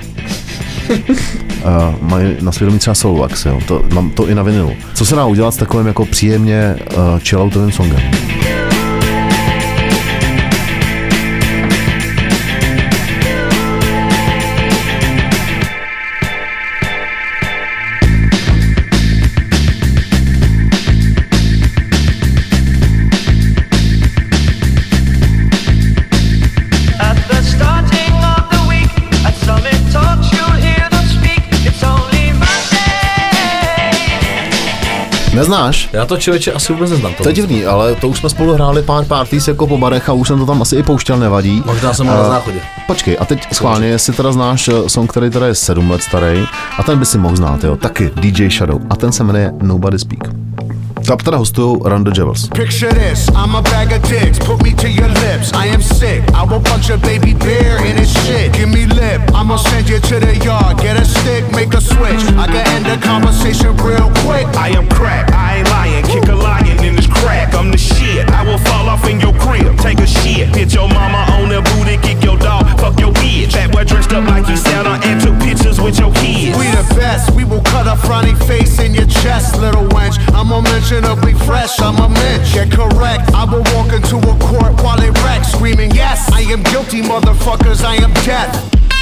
Uh, 0.90 1.94
mají 2.00 2.36
na 2.40 2.52
svědomí 2.52 2.78
třeba 2.78 2.94
Soulwax, 2.94 3.44
jo. 3.44 3.60
To, 3.68 3.82
mám 3.92 4.10
to 4.10 4.28
i 4.28 4.34
na 4.34 4.42
vinilu. 4.42 4.72
Co 4.94 5.06
se 5.06 5.16
dá 5.16 5.24
udělat 5.24 5.54
s 5.54 5.56
takovým 5.56 5.86
jako 5.86 6.06
příjemně 6.06 6.76
uh, 6.96 7.18
chilloutovým 7.18 7.72
songem? 7.72 8.00
Neznáš? 35.34 35.88
Já 35.92 36.06
to 36.06 36.16
člověče 36.16 36.52
asi 36.52 36.72
vůbec 36.72 36.90
neznám. 36.90 37.12
To 37.22 37.28
je 37.28 37.34
divný, 37.34 37.64
ale 37.66 37.94
to 37.94 38.08
už 38.08 38.18
jsme 38.18 38.30
spolu 38.30 38.52
hráli 38.54 38.82
pár 38.82 39.04
parties 39.04 39.48
jako 39.48 39.66
po 39.66 39.78
barech 39.78 40.08
a 40.08 40.12
už 40.12 40.28
jsem 40.28 40.38
to 40.38 40.46
tam 40.46 40.62
asi 40.62 40.76
i 40.76 40.82
pouštěl, 40.82 41.16
nevadí. 41.18 41.62
Možná 41.66 41.94
jsem 41.94 42.06
byl 42.06 42.14
na 42.16 42.22
Eh, 42.22 42.28
záchodě. 42.28 42.60
Počkej, 42.86 43.16
a 43.20 43.24
teď 43.24 43.46
schválně, 43.54 43.86
jestli 43.88 44.12
teda 44.12 44.32
znáš 44.32 44.68
eh, 44.68 44.88
song, 44.88 45.10
který 45.10 45.30
teda 45.30 45.46
je 45.46 45.54
7 45.54 45.90
let 45.90 46.02
starý, 46.02 46.44
a 46.78 46.82
ten 46.82 46.98
by 46.98 47.06
si 47.06 47.18
mohl 47.18 47.36
znát, 47.36 47.64
jo, 47.64 47.76
taky 47.76 48.10
DJ 48.16 48.48
Shadow, 48.50 48.80
a 48.90 48.96
ten 48.96 49.12
se 49.12 49.24
jmenuje 49.24 49.52
Nobody 49.62 49.98
Speak. 49.98 50.20
Teda 51.04 51.36
hostují 51.36 51.76
the 52.04 52.10
Jewels. 52.10 52.48
Picture 52.48 52.92
this, 52.92 53.28
I'm 53.34 53.54
a 53.54 53.62
bag 53.62 53.92
of 53.92 54.02
dicks, 54.08 54.38
put 54.38 54.62
me 54.62 54.72
to 54.72 54.88
your 54.88 55.08
lips. 55.08 55.52
I 55.52 55.66
am 55.66 55.82
sick, 55.82 56.24
I 56.34 56.44
will 56.44 56.60
punch 56.60 56.90
a 56.90 56.96
baby 56.96 57.34
bear 57.34 57.76
in 57.84 57.96
his 57.96 58.12
shit. 58.24 58.52
Give 58.52 58.68
me 58.68 58.86
lip, 58.86 59.20
I'ma 59.34 59.56
send 59.56 59.88
you 59.88 60.00
to 60.00 60.20
the 60.20 60.36
yard. 60.44 60.78
Get 60.78 60.96
a 61.00 61.04
stick, 61.04 61.44
make 61.52 61.74
a 61.74 61.80
switch. 61.80 62.24
I 62.36 62.46
can 62.46 62.66
end 62.76 62.86
the 62.86 62.98
conversation 63.06 63.76
real 63.84 64.10
quick. 64.24 64.46
I 64.56 64.68
am 64.76 64.88
crack, 64.88 65.32
I 65.32 65.58
ain't 65.58 65.68
lying. 65.68 66.04
Kick 66.04 66.28
a 66.28 66.34
lion 66.34 66.84
in 66.84 66.96
this 66.96 67.06
crack, 67.06 67.54
I'm 67.54 67.70
the 67.70 67.78
shit. 67.78 68.28
I 68.30 68.42
will 68.44 68.58
fall 68.58 68.88
off 68.88 69.08
in 69.08 69.20
your 69.20 69.34
crib, 69.34 69.78
take 69.78 70.00
a 70.00 70.06
shit. 70.06 70.48
Hit 70.56 70.74
your 70.74 70.88
mama 70.88 71.24
on 71.36 71.48
the 71.48 71.60
booty, 71.72 71.96
kick 71.98 72.24
your 72.24 72.38
dog, 72.38 72.63
fuck 72.78 72.98
your 72.98 73.12
bitch. 73.12 73.52
That 73.52 73.72
boy 73.72 73.84
dressed 73.84 74.12
up 74.12 74.24
like 74.26 74.48
you 74.48 74.56
Santa 74.56 74.98
and 75.06 75.20
took 75.20 75.38
pictures 75.40 75.80
with 75.80 75.98
your 75.98 76.12
kids. 76.14 76.56
We 76.58 76.66
the 76.70 76.86
best, 76.96 77.30
we 77.34 77.44
will 77.44 77.62
cut 77.62 77.86
a 77.86 77.96
frowny 78.06 78.36
face 78.46 78.78
in 78.80 78.94
your 78.94 79.06
chest, 79.06 79.56
little 79.58 79.86
wench. 79.94 80.16
I'm 80.34 80.50
unmentionably 80.50 81.34
fresh, 81.46 81.80
I'm 81.80 81.96
a 81.96 82.08
mensch. 82.08 82.54
Get 82.54 82.70
correct, 82.70 83.32
I 83.34 83.44
will 83.44 83.64
walk 83.74 83.92
into 83.92 84.18
a 84.18 84.34
court 84.38 84.80
while 84.82 84.98
they 84.98 85.10
wreck, 85.22 85.44
screaming, 85.44 85.90
Yes, 85.92 86.30
I 86.32 86.40
am 86.40 86.62
guilty, 86.64 87.02
motherfuckers, 87.02 87.84
I 87.84 87.96
am 87.96 88.12
death. 88.24 88.93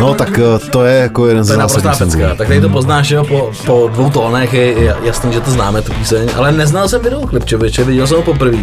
No 0.00 0.14
tak 0.14 0.38
eh, 0.38 0.58
to 0.70 0.84
je 0.84 0.98
jako 0.98 1.26
jeden 1.26 1.44
z 1.44 1.46
zásadních. 1.46 2.24
Tak 2.36 2.48
tady 2.48 2.60
to 2.60 2.68
poznáš, 2.68 3.10
jo, 3.10 3.24
po, 3.24 3.50
po 3.66 3.88
dvou 3.92 4.10
tónech 4.10 4.54
je 4.54 4.96
jasný, 5.02 5.32
že 5.32 5.40
to 5.40 5.50
známe, 5.50 5.82
tu 5.82 5.92
píseň, 5.92 6.28
ale 6.36 6.52
neznal 6.52 6.88
jsem 6.88 7.02
videoklip, 7.02 7.44
člověče, 7.44 7.84
viděl 7.84 8.06
jsem 8.06 8.16
ho 8.16 8.22
poprvé. 8.22 8.58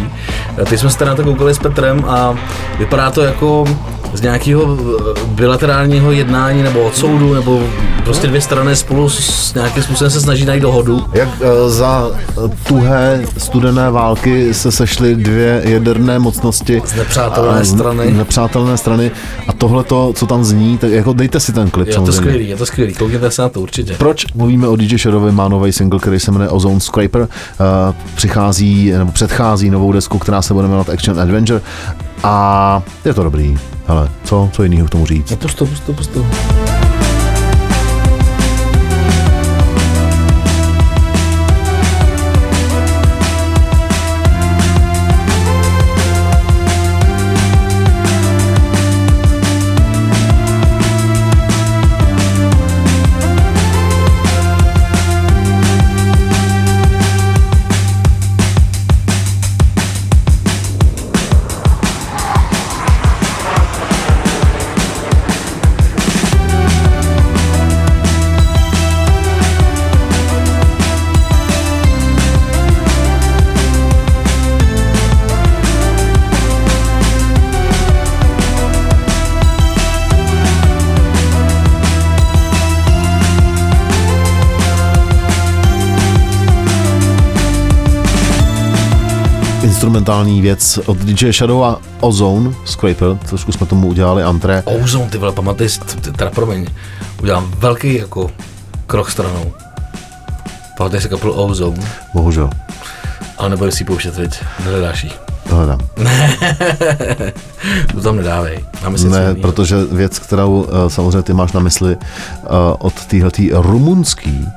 Teď 0.68 0.80
jsme 0.80 0.90
se 0.90 1.04
na 1.04 1.14
to 1.14 1.22
koukali 1.24 1.54
s 1.54 1.58
Petrem 1.58 2.04
a 2.08 2.34
vypadá 2.78 3.10
to 3.10 3.22
jako 3.22 3.64
z 4.12 4.20
nějakého 4.20 4.78
eh, 5.16 5.20
bilaterálního 5.26 6.12
jednání 6.12 6.62
nebo 6.62 6.80
od 6.80 6.96
soudu, 6.96 7.34
nebo 7.34 7.62
prostě 8.04 8.26
dvě 8.26 8.40
strany 8.40 8.76
spolu 8.76 9.08
s 9.08 9.54
nějakým 9.54 9.82
způsobem 9.82 10.10
se 10.10 10.20
snaží 10.20 10.44
najít 10.44 10.60
dohodu. 10.60 11.04
Jak 11.12 11.28
eh, 11.40 11.70
za 11.70 12.10
eh, 12.12 12.32
tuhé 12.68 13.24
studené 13.38 13.90
války 13.90 14.54
se 14.54 14.72
sešly 14.72 15.14
dvě 15.16 15.60
jaderné 15.64 16.18
mocnosti 16.18 16.82
Z 16.86 16.94
nepřátelné 16.94 17.60
a 17.60 17.64
z- 17.64 17.70
strany. 17.70 18.10
nepřátelné 18.12 18.76
strany 18.76 19.10
a 19.48 19.52
tohle 19.52 19.84
to, 19.84 20.12
co 20.16 20.26
tam 20.26 20.44
zní, 20.44 20.78
tak 20.78 20.90
jako 20.90 21.12
dejte 21.12 21.40
si 21.40 21.52
ten 21.52 21.70
klip 21.70 21.88
Je 21.88 21.94
to 21.94 22.12
skvělý, 22.12 22.48
je 22.48 22.56
to 22.56 22.66
skvělý, 22.66 22.94
koukněte 22.94 23.30
se 23.30 23.42
na 23.42 23.48
to 23.48 23.60
určitě. 23.60 23.94
Proč 23.98 24.26
mluvíme 24.34 24.68
o 24.68 24.76
DJ 24.76 24.98
Shadowi, 24.98 25.32
má 25.32 25.48
nový 25.48 25.72
single, 25.72 26.00
který 26.00 26.20
se 26.20 26.30
jmenuje 26.32 26.50
Ozone 26.50 26.80
Scraper, 26.80 27.28
přichází, 28.14 28.90
nebo 28.90 29.12
předchází 29.12 29.70
novou 29.70 29.92
desku, 29.92 30.18
která 30.18 30.42
se 30.42 30.54
bude 30.54 30.66
jmenovat 30.68 30.88
Action 30.90 31.20
Adventure 31.20 31.60
a 32.24 32.82
je 33.04 33.14
to 33.14 33.22
dobrý. 33.22 33.58
Ale 33.86 34.10
co, 34.24 34.50
co 34.52 34.62
jiného 34.62 34.86
k 34.86 34.90
tomu 34.90 35.06
říct? 35.06 35.30
No 35.30 35.36
pustu, 35.36 35.66
pustu, 35.66 35.92
pustu. 35.92 36.26
Instrumentální 89.92 90.40
věc 90.42 90.78
od 90.86 90.96
DJ 90.98 91.32
Shadow 91.32 91.64
a 91.64 91.78
Ozone 92.00 92.50
Scraper, 92.64 93.16
trošku 93.28 93.52
jsme 93.52 93.66
tomu 93.66 93.88
udělali 93.88 94.22
antré. 94.22 94.62
Ozone, 94.62 95.10
ty 95.10 95.18
vole, 95.18 95.32
pamatuj, 95.32 95.68
teda 96.16 96.30
promiň, 96.30 96.66
udělám 97.22 97.52
velký 97.58 97.94
jako 97.94 98.30
krok 98.86 99.10
stranou. 99.10 99.52
Pamatuj 100.78 101.00
si 101.00 101.08
kapelu 101.08 101.32
Ozone, 101.32 101.76
Bohužel, 102.14 102.50
ale 103.38 103.50
nebudeš 103.50 103.74
si 103.74 103.82
ji 103.82 103.86
pouštět, 103.86 104.16
viď? 104.16 104.34
Nehledáš 104.64 105.04
jí. 105.04 105.12
to 105.48 105.54
hledám. 105.56 105.80
To 107.92 108.00
tam 108.00 108.16
nedávej. 108.16 108.64
Máme 108.82 108.98
si 108.98 109.08
Ne, 109.08 109.34
protože 109.34 109.76
věc, 109.84 110.18
kterou 110.18 110.66
eh, 110.68 110.90
samozřejmě 110.90 111.22
ty 111.22 111.32
máš 111.32 111.52
na 111.52 111.60
mysli 111.60 111.96
eh, 111.96 112.48
od 112.78 113.06
téhletý 113.06 113.50
rumunský 113.52 114.48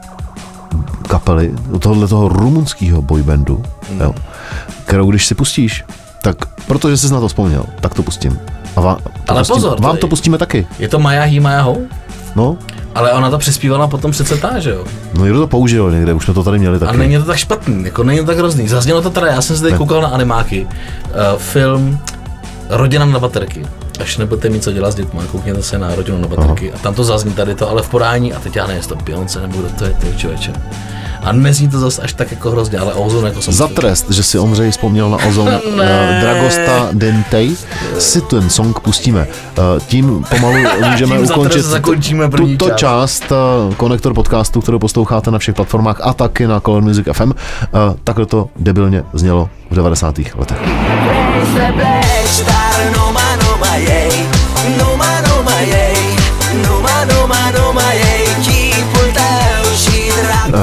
kapely, 1.07 1.53
od 1.71 1.81
tohohle 1.81 2.07
toho 2.07 2.27
rumunského 2.29 3.01
boybandu, 3.01 3.63
Hmm. 3.89 4.01
jo, 4.01 4.15
kterou 4.85 5.09
když 5.09 5.25
si 5.27 5.35
pustíš, 5.35 5.83
tak 6.21 6.35
protože 6.67 6.97
jsi 6.97 7.13
na 7.13 7.19
to 7.19 7.27
vzpomněl, 7.27 7.65
tak 7.81 7.93
to 7.93 8.03
pustím. 8.03 8.39
A 8.75 8.81
vám, 8.81 8.97
to 8.97 9.11
Ale 9.27 9.41
pustím, 9.41 9.53
pozor, 9.55 9.81
vám 9.81 9.91
tady- 9.91 9.99
to 10.01 10.07
pustíme 10.07 10.37
taky. 10.37 10.67
Je 10.79 10.87
to 10.89 10.99
Maja 10.99 11.23
He 11.23 11.39
Maja 11.39 11.61
Ho? 11.61 11.77
No, 12.35 12.57
Ale 12.95 13.11
ona 13.13 13.29
to 13.29 13.37
přespívala 13.37 13.87
potom 13.87 14.11
přece 14.11 14.37
ta, 14.37 14.59
že 14.59 14.69
jo? 14.69 14.83
no 15.13 15.23
někdo 15.23 15.39
to 15.39 15.47
použil 15.47 15.91
někde, 15.91 16.13
už 16.13 16.23
jsme 16.25 16.33
to 16.33 16.43
tady 16.43 16.59
měli 16.59 16.75
A 16.75 16.79
taky. 16.79 16.97
není 16.97 17.17
to 17.17 17.23
tak 17.23 17.37
špatný, 17.37 17.83
jako 17.85 18.03
není 18.03 18.19
to 18.19 18.25
tak 18.25 18.37
hrozný. 18.37 18.67
Zaznělo 18.67 19.01
to 19.01 19.09
teda, 19.09 19.27
já 19.27 19.41
jsem 19.41 19.55
se 19.55 19.61
tady 19.61 19.73
koukal 19.73 20.01
na 20.01 20.07
animáky. 20.07 20.67
Uh, 21.05 21.37
film 21.37 21.99
Rodina 22.69 23.05
na 23.05 23.19
baterky. 23.19 23.65
až 24.01 24.17
nebudete 24.17 24.49
mít 24.49 24.63
co 24.63 24.71
dělat 24.71 24.91
s 24.91 24.95
dětmi, 24.95 25.19
koukněte 25.31 25.63
se 25.63 25.77
na 25.79 25.95
rodinu 25.95 26.17
na 26.17 26.27
baterky 26.27 26.73
a 26.73 26.77
tam 26.77 26.93
to 26.93 27.03
zazní 27.03 27.33
tady 27.33 27.55
to, 27.55 27.69
ale 27.69 27.81
v 27.81 27.89
podání 27.89 28.33
a 28.33 28.39
teď 28.39 28.55
já 28.55 28.63
nevím, 28.67 28.77
jestli 28.77 28.95
to 28.97 29.03
Beyoncé 29.03 29.41
nebo 29.41 29.59
kdo 29.59 29.69
to 29.69 29.85
je, 29.85 29.89
ty 29.93 30.13
člověče. 30.17 30.53
A 31.23 31.31
nezní 31.31 31.67
to 31.67 31.79
zase 31.79 32.01
až 32.01 32.13
tak 32.13 32.31
jako 32.31 32.51
hrozně, 32.51 32.77
ale 32.79 32.93
Ozone 32.93 33.27
jako 33.29 33.41
jsem 33.41 33.53
Za 33.53 33.67
trest, 33.67 34.11
že 34.11 34.23
si 34.23 34.39
Ondřej 34.39 34.71
vzpomněl 34.71 35.09
na 35.09 35.17
ozon 35.17 35.45
Ne. 35.77 36.17
Dragosta 36.21 36.89
Dentej, 36.93 37.55
si 37.99 38.21
ten 38.21 38.49
song 38.49 38.79
pustíme. 38.79 39.27
Eh, 39.57 39.61
Tím 39.87 40.25
pomalu 40.29 40.55
můžeme 40.91 41.15
Tím 41.17 41.25
ukončit 41.25 41.61
zakončíme 41.61 42.29
první 42.29 42.57
tuto 42.57 42.69
část. 42.69 42.79
část 42.79 43.31
eh, 43.31 43.75
konektor 43.75 44.13
podcastu, 44.13 44.61
kterou 44.61 44.79
posloucháte 44.79 45.31
na 45.31 45.39
všech 45.39 45.55
platformách 45.55 45.99
a 46.03 46.13
taky 46.13 46.47
na 46.47 46.59
Color 46.59 46.81
Music 46.83 47.07
FM. 47.13 47.31
Eh, 47.63 47.67
Takhle 48.03 48.25
to 48.25 48.47
debilně 48.59 49.03
znělo 49.13 49.49
v 49.71 49.75
90. 49.75 50.15
letech. 50.35 50.57
the 52.45 52.54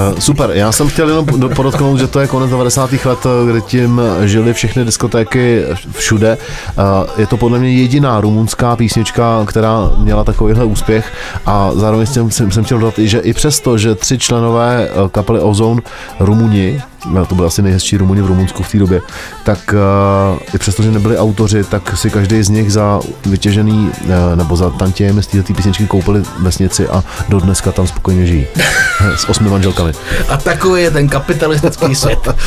Eh, 0.02 0.20
Super, 0.20 0.50
já 0.54 0.72
jsem 0.72 0.88
chtěl 0.88 1.08
jenom 1.08 1.26
do- 1.26 1.48
podotknout, 1.48 1.98
že 1.98 2.06
to 2.06 2.20
je 2.20 2.26
konec 2.26 2.50
90. 2.50 3.04
let, 3.04 3.18
eh, 3.26 3.50
kdy 3.50 3.62
tím 3.62 4.00
žili 4.24 4.52
všechny 4.52 4.84
diskotéky 4.84 5.62
všude. 5.92 6.38
Eh, 6.68 6.82
Je 7.20 7.26
to 7.26 7.36
podle 7.36 7.58
mě 7.58 7.70
jediná 7.72 8.20
rumunská 8.20 8.76
písnička, 8.76 9.44
která 9.46 9.90
měla 9.98 10.24
takovýhle 10.24 10.64
úspěch 10.64 11.12
a 11.46 11.70
zároveň 11.74 12.06
jsem, 12.06 12.30
jsem, 12.30 12.64
chtěl 12.64 12.78
dodat 12.78 12.98
že 12.98 13.18
i 13.18 13.32
přesto, 13.32 13.78
že 13.78 13.94
tři 13.94 14.18
členové 14.18 14.88
eh, 14.88 15.08
kapely 15.10 15.40
Ozone 15.40 15.80
Rumuni, 16.20 16.82
eh, 16.82 16.91
No, 17.06 17.26
to 17.26 17.34
byl 17.34 17.46
asi 17.46 17.62
nejhezčí 17.62 17.96
Rumuni 17.96 18.22
v 18.22 18.26
Rumunsku 18.26 18.62
v 18.62 18.70
té 18.70 18.78
době, 18.78 19.00
tak 19.44 19.74
eh, 19.74 20.54
i 20.54 20.58
přesto, 20.58 20.82
že 20.82 20.90
nebyli 20.90 21.18
autoři, 21.18 21.64
tak 21.64 21.96
si 21.96 22.10
každý 22.10 22.42
z 22.42 22.48
nich 22.48 22.72
za 22.72 23.00
vytěžený 23.26 23.90
eh, 24.04 24.36
nebo 24.36 24.56
za 24.56 24.70
tantěm 24.70 25.22
z 25.22 25.26
této 25.26 25.54
písničky 25.54 25.86
koupili 25.86 26.22
vesnici 26.38 26.88
a 26.88 27.04
do 27.28 27.40
dneska 27.40 27.72
tam 27.72 27.86
spokojně 27.86 28.26
žijí. 28.26 28.46
s 29.16 29.28
osmi 29.28 29.50
manželkami. 29.50 29.92
A 30.28 30.36
takový 30.36 30.82
je 30.82 30.90
ten 30.90 31.08
kapitalistický 31.08 31.94
svět. 31.94 32.28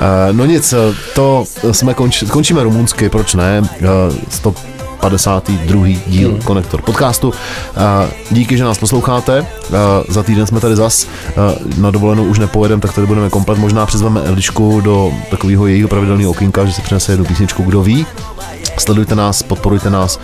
Eh, 0.00 0.32
no 0.32 0.44
nic, 0.44 0.74
to 1.14 1.44
jsme 1.72 1.94
konč, 1.94 2.24
končíme 2.28 2.62
rumunsky, 2.62 3.08
proč 3.08 3.34
ne? 3.34 3.62
100 4.28 4.54
52. 5.00 5.86
díl 6.06 6.30
hmm. 6.30 6.40
Konektor 6.42 6.82
podcastu. 6.82 7.32
Díky, 8.30 8.56
že 8.56 8.64
nás 8.64 8.78
posloucháte. 8.78 9.46
Za 10.08 10.22
týden 10.22 10.46
jsme 10.46 10.60
tady 10.60 10.76
zas. 10.76 11.06
Na 11.76 11.90
dovolenou 11.90 12.24
už 12.24 12.38
nepojedeme, 12.38 12.80
tak 12.80 12.94
tady 12.94 13.06
budeme 13.06 13.30
komplet. 13.30 13.58
Možná 13.58 13.86
přizveme 13.86 14.20
Eličku 14.20 14.80
do 14.80 15.12
takového 15.30 15.66
jejího 15.66 15.88
pravidelného 15.88 16.30
okinka, 16.30 16.64
že 16.64 16.72
se 16.72 16.82
přinese 16.82 17.12
jednu 17.12 17.24
písničku, 17.24 17.62
kdo 17.62 17.82
ví. 17.82 18.06
Sledujte 18.78 19.14
nás, 19.14 19.42
podporujte 19.42 19.90
nás, 19.90 20.20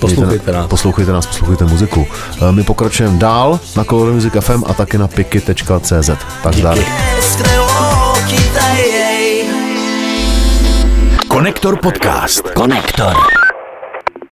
poslouchejte, 0.00 0.52
nás. 0.52 0.66
poslouchejte 0.66 1.12
nás, 1.12 1.26
poslouchejte 1.26 1.64
muziku. 1.64 2.06
My 2.50 2.62
pokračujeme 2.62 3.18
dál 3.18 3.60
na 3.76 3.84
Color 3.84 4.12
Music 4.12 4.32
FM 4.40 4.64
a 4.66 4.74
taky 4.74 4.98
na 4.98 5.08
piky.cz. 5.08 6.10
Tak 6.42 6.54
dále. 6.56 6.84
Konektor 11.28 11.76
podcast. 11.76 12.50
Konektor. 12.50 13.45